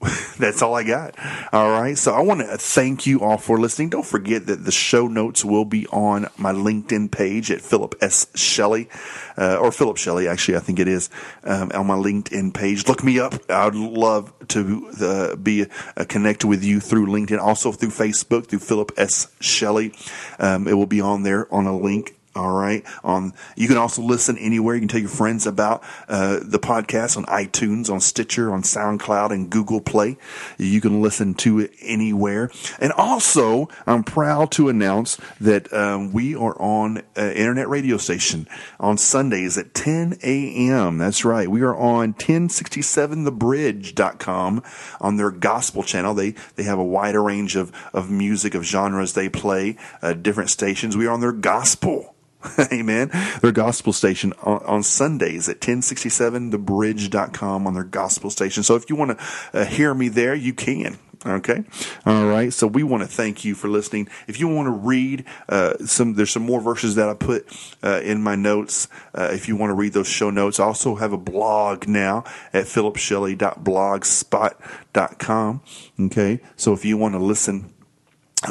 that's 0.40 0.62
all 0.62 0.76
I 0.76 0.84
got. 0.84 1.16
All 1.54 1.70
right. 1.70 1.98
So 1.98 2.14
I 2.14 2.22
want 2.22 2.42
to 2.42 2.58
thank 2.58 3.06
you 3.06 3.22
all 3.22 3.38
for 3.38 3.60
listening. 3.60 3.90
Don't 3.90 4.06
forget 4.06 4.46
that 4.48 4.66
the 4.66 4.72
show 4.72 5.08
notes 5.08 5.44
will 5.44 5.66
be 5.66 5.88
on 5.88 6.28
my 6.38 6.52
LinkedIn 6.52 7.12
page 7.12 7.52
at 7.52 7.62
Philip 7.62 7.96
S. 8.02 8.28
Shelley, 8.36 8.90
uh, 9.38 9.58
or 9.58 9.72
Philip 9.72 9.98
Shelley, 9.98 10.28
actually, 10.28 10.58
I 10.58 10.60
think 10.60 10.80
it 10.80 10.88
is, 10.88 11.10
um, 11.44 11.72
on 11.74 11.88
my 11.88 11.96
LinkedIn 11.96 12.54
page. 12.54 12.88
Look 12.88 13.04
me 13.04 13.20
up. 13.20 13.36
I'd 13.50 13.76
love 13.76 14.34
to 14.50 14.90
uh, 15.02 15.36
be 15.36 15.66
uh, 15.98 16.06
connected 16.08 16.48
with 16.48 16.64
you 16.64 16.80
through 16.80 17.08
LinkedIn, 17.08 17.40
also 17.40 17.72
through 17.72 17.90
Facebook, 17.90 18.48
through 18.48 18.60
Philip 18.60 18.92
S. 18.98 19.28
Shelley. 19.40 19.94
Um, 20.40 20.68
it 20.68 20.74
will 20.74 20.86
be 20.86 21.02
on 21.02 21.24
there 21.24 21.54
on 21.54 21.66
a 21.66 21.78
link 21.78 22.15
all 22.36 22.52
right. 22.52 22.84
On 23.04 23.34
you 23.56 23.68
can 23.70 23.78
also 23.78 24.02
listen 24.02 24.38
anywhere. 24.38 24.76
You 24.76 24.82
can 24.82 24.90
tell 24.90 25.00
your 25.00 25.08
friends 25.08 25.48
about 25.48 25.82
uh, 26.10 26.40
the 26.44 26.60
podcast 26.60 27.16
on 27.16 27.24
iTunes, 27.26 27.90
on 27.90 28.02
Stitcher, 28.02 28.52
on 28.52 28.62
SoundCloud, 28.62 29.32
and 29.32 29.50
Google 29.50 29.80
Play. 29.80 30.18
You 30.58 30.82
can 30.82 31.02
listen 31.02 31.34
to 31.36 31.60
it 31.60 31.72
anywhere. 31.82 32.52
And 32.80 32.92
also, 32.92 33.70
I'm 33.88 34.04
proud 34.04 34.52
to 34.52 34.68
announce 34.68 35.18
that 35.40 35.72
um, 35.72 36.12
we 36.12 36.36
are 36.36 36.62
on 36.62 37.04
an 37.16 37.32
internet 37.32 37.70
radio 37.70 37.96
station 37.96 38.50
on 38.82 38.98
Sundays 38.98 39.58
at 39.58 39.74
10 39.74 40.18
a.m. 40.22 40.98
That's 40.98 41.24
right. 41.24 41.50
We 41.50 41.62
are 41.62 41.76
on 41.76 42.16
1067thebridge.com 42.16 44.64
on 45.00 45.16
their 45.16 45.32
gospel 45.32 45.84
channel. 45.84 46.14
They 46.14 46.32
they 46.56 46.64
have 46.64 46.80
a 46.80 46.84
wider 46.84 47.24
range 47.24 47.56
of 47.56 47.72
of 47.94 48.12
music 48.12 48.56
of 48.56 48.66
genres 48.66 49.14
they 49.14 49.30
play, 49.30 49.78
uh, 50.02 50.12
different 50.14 50.50
stations. 50.50 50.98
We 50.98 51.08
are 51.08 51.12
on 51.12 51.22
their 51.22 51.32
gospel 51.32 52.12
Amen. 52.72 53.10
Their 53.42 53.52
gospel 53.52 53.92
station 53.94 54.34
on, 54.44 54.64
on, 54.66 54.84
Sundays 54.84 55.50
at 55.50 55.62
1067thebridge.com 55.62 57.68
on 57.68 57.74
their 57.74 57.84
gospel 57.84 58.30
station. 58.30 58.62
So 58.64 58.76
if 58.76 58.90
you 58.90 58.96
want 58.96 59.18
to 59.18 59.26
uh, 59.54 59.66
hear 59.66 59.94
me 59.94 60.08
there, 60.10 60.36
you 60.36 60.54
can. 60.54 60.98
Okay. 61.26 61.64
All 62.06 62.28
right. 62.28 62.54
So 62.54 62.68
we 62.68 62.84
want 62.84 63.02
to 63.02 63.10
thank 63.10 63.44
you 63.44 63.56
for 63.56 63.68
listening. 63.68 64.08
If 64.28 64.40
you 64.40 64.48
want 64.48 64.68
to 64.68 64.72
read 64.72 65.26
uh, 65.50 65.74
some, 65.80 66.14
there's 66.14 66.30
some 66.30 66.44
more 66.44 66.62
verses 66.62 66.94
that 66.96 67.10
I 67.10 67.16
put 67.16 67.48
uh, 67.84 68.02
in 68.04 68.22
my 68.22 68.36
notes. 68.36 68.88
Uh, 69.14 69.30
if 69.32 69.48
you 69.48 69.56
want 69.56 69.72
to 69.72 69.76
read 69.76 69.94
those 69.94 70.08
show 70.08 70.30
notes, 70.30 70.60
I 70.60 70.66
also 70.66 70.94
have 70.96 71.14
a 71.14 71.18
blog 71.18 71.88
now 71.88 72.26
at 72.54 72.66
philipshelley.blogspot.com. 72.66 75.62
Okay. 76.00 76.42
So 76.56 76.74
if 76.74 76.86
you 76.86 76.98
want 76.98 77.16
to 77.16 77.20
listen 77.20 77.74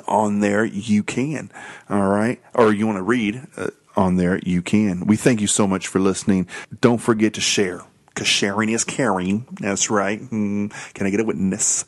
on 0.08 0.40
there, 0.40 0.64
you 0.64 1.04
can. 1.04 1.52
All 1.88 2.08
right. 2.08 2.42
Or 2.54 2.72
you 2.72 2.86
want 2.86 2.98
to 2.98 3.02
read 3.02 3.46
uh, 3.56 3.68
on 3.96 4.16
there, 4.16 4.38
you 4.44 4.62
can. 4.62 5.06
We 5.06 5.16
thank 5.16 5.40
you 5.40 5.46
so 5.46 5.66
much 5.66 5.86
for 5.86 5.98
listening. 5.98 6.48
Don't 6.80 6.98
forget 6.98 7.34
to 7.34 7.40
share 7.40 7.82
because 8.06 8.28
sharing 8.28 8.68
is 8.68 8.84
caring. 8.84 9.46
That's 9.60 9.90
right. 9.90 10.20
Mm, 10.20 10.72
can 10.94 11.06
I 11.06 11.10
get 11.10 11.20
a 11.20 11.24
witness? 11.24 11.84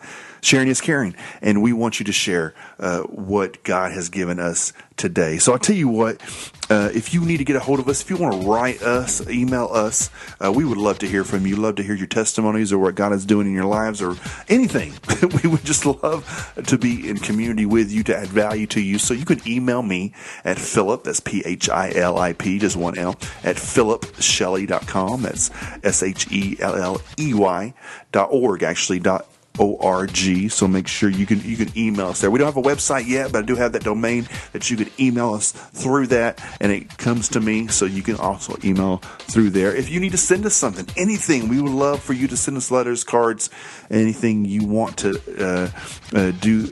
Sharing 0.46 0.68
is 0.68 0.80
caring. 0.80 1.16
And 1.42 1.60
we 1.60 1.72
want 1.72 1.98
you 1.98 2.04
to 2.04 2.12
share 2.12 2.54
uh, 2.78 3.00
what 3.00 3.64
God 3.64 3.90
has 3.90 4.08
given 4.10 4.38
us 4.38 4.72
today. 4.96 5.38
So 5.38 5.50
I'll 5.52 5.58
tell 5.58 5.74
you 5.74 5.88
what, 5.88 6.22
uh, 6.70 6.90
if 6.94 7.12
you 7.12 7.24
need 7.24 7.38
to 7.38 7.44
get 7.44 7.56
a 7.56 7.58
hold 7.58 7.80
of 7.80 7.88
us, 7.88 8.00
if 8.00 8.10
you 8.10 8.16
want 8.16 8.40
to 8.40 8.48
write 8.48 8.80
us, 8.80 9.28
email 9.28 9.66
us, 9.72 10.08
uh, 10.40 10.52
we 10.52 10.64
would 10.64 10.78
love 10.78 11.00
to 11.00 11.08
hear 11.08 11.24
from 11.24 11.48
you. 11.48 11.56
Love 11.56 11.74
to 11.74 11.82
hear 11.82 11.96
your 11.96 12.06
testimonies 12.06 12.72
or 12.72 12.78
what 12.78 12.94
God 12.94 13.12
is 13.12 13.26
doing 13.26 13.48
in 13.48 13.54
your 13.54 13.64
lives 13.64 14.00
or 14.00 14.14
anything. 14.48 14.94
we 15.42 15.50
would 15.50 15.64
just 15.64 15.84
love 15.84 16.52
to 16.64 16.78
be 16.78 17.08
in 17.08 17.16
community 17.18 17.66
with 17.66 17.90
you 17.90 18.04
to 18.04 18.16
add 18.16 18.28
value 18.28 18.68
to 18.68 18.80
you. 18.80 19.00
So 19.00 19.14
you 19.14 19.24
can 19.24 19.40
email 19.48 19.82
me 19.82 20.14
at 20.44 20.60
Philip, 20.60 21.02
that's 21.02 21.18
P-H-I-L-I-P, 21.18 22.60
just 22.60 22.76
one 22.76 22.96
L, 22.96 23.16
at 23.42 23.56
philipshelley.com. 23.56 25.22
That's 25.22 25.50
S-H-E-L-L-E-Y 25.82 27.74
dot 28.12 28.28
org, 28.30 28.62
actually, 28.62 29.00
dot 29.00 29.26
org. 29.58 30.16
So 30.50 30.68
make 30.68 30.88
sure 30.88 31.08
you 31.08 31.26
can 31.26 31.40
you 31.42 31.56
can 31.56 31.76
email 31.76 32.08
us 32.08 32.20
there. 32.20 32.30
We 32.30 32.38
don't 32.38 32.46
have 32.46 32.56
a 32.56 32.62
website 32.62 33.06
yet, 33.06 33.32
but 33.32 33.42
I 33.42 33.46
do 33.46 33.56
have 33.56 33.72
that 33.72 33.84
domain 33.84 34.28
that 34.52 34.70
you 34.70 34.76
can 34.76 34.90
email 34.98 35.34
us 35.34 35.52
through 35.52 36.08
that, 36.08 36.42
and 36.60 36.72
it 36.72 36.96
comes 36.98 37.28
to 37.30 37.40
me. 37.40 37.68
So 37.68 37.84
you 37.84 38.02
can 38.02 38.16
also 38.16 38.56
email 38.64 38.98
through 39.18 39.50
there. 39.50 39.74
If 39.74 39.90
you 39.90 40.00
need 40.00 40.12
to 40.12 40.18
send 40.18 40.46
us 40.46 40.54
something, 40.54 40.86
anything, 40.96 41.48
we 41.48 41.60
would 41.60 41.72
love 41.72 42.02
for 42.02 42.12
you 42.12 42.28
to 42.28 42.36
send 42.36 42.56
us 42.56 42.70
letters, 42.70 43.04
cards, 43.04 43.50
anything 43.90 44.44
you 44.44 44.66
want 44.66 44.98
to 44.98 45.20
uh, 45.38 46.16
uh, 46.16 46.30
do 46.40 46.68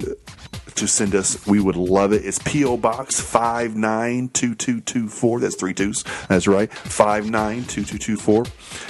to 0.74 0.86
send 0.86 1.14
us. 1.14 1.46
We 1.46 1.60
would 1.60 1.76
love 1.76 2.12
it. 2.12 2.24
It's 2.24 2.38
P.O. 2.40 2.76
Box 2.78 3.20
592224. 3.20 5.40
That's 5.40 5.56
three 5.56 5.74
twos. 5.74 6.04
That's 6.28 6.46
right. 6.46 6.72
592224. 6.72 8.46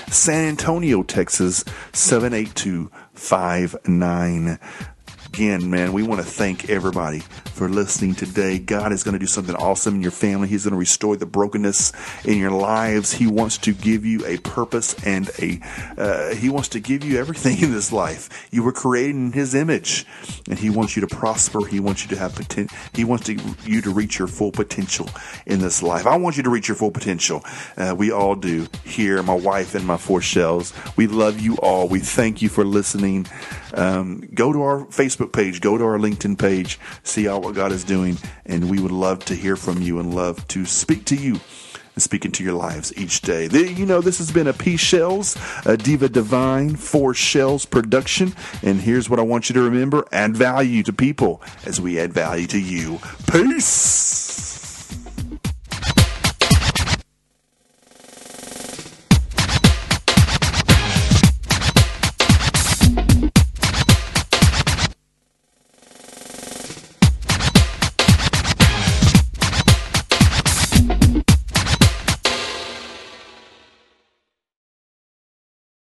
San 0.09 0.49
Antonio, 0.49 1.03
Texas 1.03 1.65
78259 1.93 4.59
again, 5.35 5.69
man, 5.69 5.93
we 5.93 6.05
want 6.05 6.21
to 6.21 6.27
thank 6.27 6.71
everybody 6.71 7.19
for 7.19 7.69
listening 7.69 8.15
today. 8.15 8.57
God 8.57 8.93
is 8.93 9.03
going 9.03 9.15
to 9.15 9.19
do 9.19 9.27
something 9.27 9.57
awesome 9.57 9.97
in 9.97 10.03
your 10.03 10.13
family. 10.13 10.47
He's 10.47 10.63
going 10.63 10.75
to 10.75 10.79
restore 10.79 11.17
the 11.17 11.27
brokenness 11.27 11.93
in 12.25 12.39
your 12.39 12.53
lives. 12.53 13.13
He 13.13 13.27
wants 13.27 13.59
to 13.59 13.73
give 13.73 14.05
you 14.05 14.25
a 14.27 14.39
purpose 14.39 14.95
and 15.05 15.29
a, 15.41 15.59
uh, 15.99 16.37
He 16.37 16.51
wants 16.51 16.69
to 16.69 16.81
give 16.81 17.03
you 17.03 17.19
everything 17.19 17.61
in 17.61 17.73
this 17.73 17.93
life. 17.93 18.49
You 18.53 18.63
were 18.63 18.71
created 18.71 19.17
in 19.17 19.33
His 19.33 19.57
image 19.57 20.07
and 20.49 20.57
He 20.57 20.71
wants 20.71 20.95
you 20.95 21.01
to 21.05 21.09
prosper. 21.09 21.67
He 21.67 21.81
wants 21.81 22.05
you 22.05 22.11
to 22.11 22.17
have 22.17 22.37
potential. 22.37 22.77
He 22.93 23.03
wants 23.03 23.27
to, 23.27 23.37
you 23.65 23.81
to 23.81 23.91
reach 23.91 24.21
your 24.21 24.29
full 24.29 24.53
potential 24.53 25.09
in 25.47 25.59
this 25.59 25.83
life. 25.83 26.07
I 26.07 26.17
want 26.17 26.37
you 26.37 26.45
to 26.45 26.51
reach 26.51 26.69
your 26.69 26.77
full 26.77 26.93
potential. 26.93 27.43
Uh, 27.77 27.93
we 27.99 28.13
all 28.13 28.37
do 28.37 28.69
here, 28.85 29.21
my 29.25 29.35
wife 29.35 29.75
and 29.75 29.85
my 29.85 29.97
four 29.97 30.21
shells. 30.21 30.73
We 30.97 31.09
love 31.09 31.41
you 31.41 31.57
all. 31.57 31.89
We 31.89 31.99
thank 31.99 32.41
you 32.41 32.49
for 32.49 32.65
listening. 32.65 33.27
Um, 33.75 34.29
go 34.33 34.53
to 34.53 34.63
our 34.63 34.85
Facebook 34.87 35.33
page, 35.33 35.61
go 35.61 35.77
to 35.77 35.85
our 35.85 35.99
LinkedIn 35.99 36.39
page, 36.39 36.79
see 37.03 37.27
all 37.27 37.41
what 37.41 37.55
God 37.55 37.73
is 37.73 37.85
doing, 37.85 38.19
and 38.47 38.71
we 38.71 38.81
would 38.81 38.93
love 38.93 39.25
to 39.27 39.35
hear 39.35 39.57
from 39.57 39.83
you 39.83 39.99
and 39.99 40.15
love 40.15 40.47
to 40.49 40.65
speak 40.65 41.05
to 41.07 41.17
you 41.17 41.41
and 41.95 42.03
speak 42.03 42.25
into 42.25 42.43
your 42.43 42.55
lives 42.55 42.93
each 42.97 43.21
day. 43.21 43.47
The, 43.47 43.73
you 43.73 43.87
know, 43.87 44.01
this 44.01 44.19
has 44.19 44.33
been 44.33 44.47
a 44.47 44.53
P 44.53 44.77
Shells, 44.77 45.37
a 45.65 45.77
Diva 45.77 46.09
Divine, 46.09 46.77
Four 46.77 47.15
Shells 47.15 47.65
production. 47.65 48.35
And 48.63 48.81
here's 48.81 49.09
what 49.09 49.19
I 49.19 49.23
want 49.23 49.49
you 49.49 49.55
to 49.55 49.63
remember 49.63 50.07
add 50.13 50.37
value 50.37 50.83
to 50.85 50.93
people 50.93 51.41
as 51.65 51.81
we 51.81 51.99
add 51.99 52.13
value 52.13 52.47
to 52.49 52.59
you. 52.61 52.99
Peace. 53.31 54.24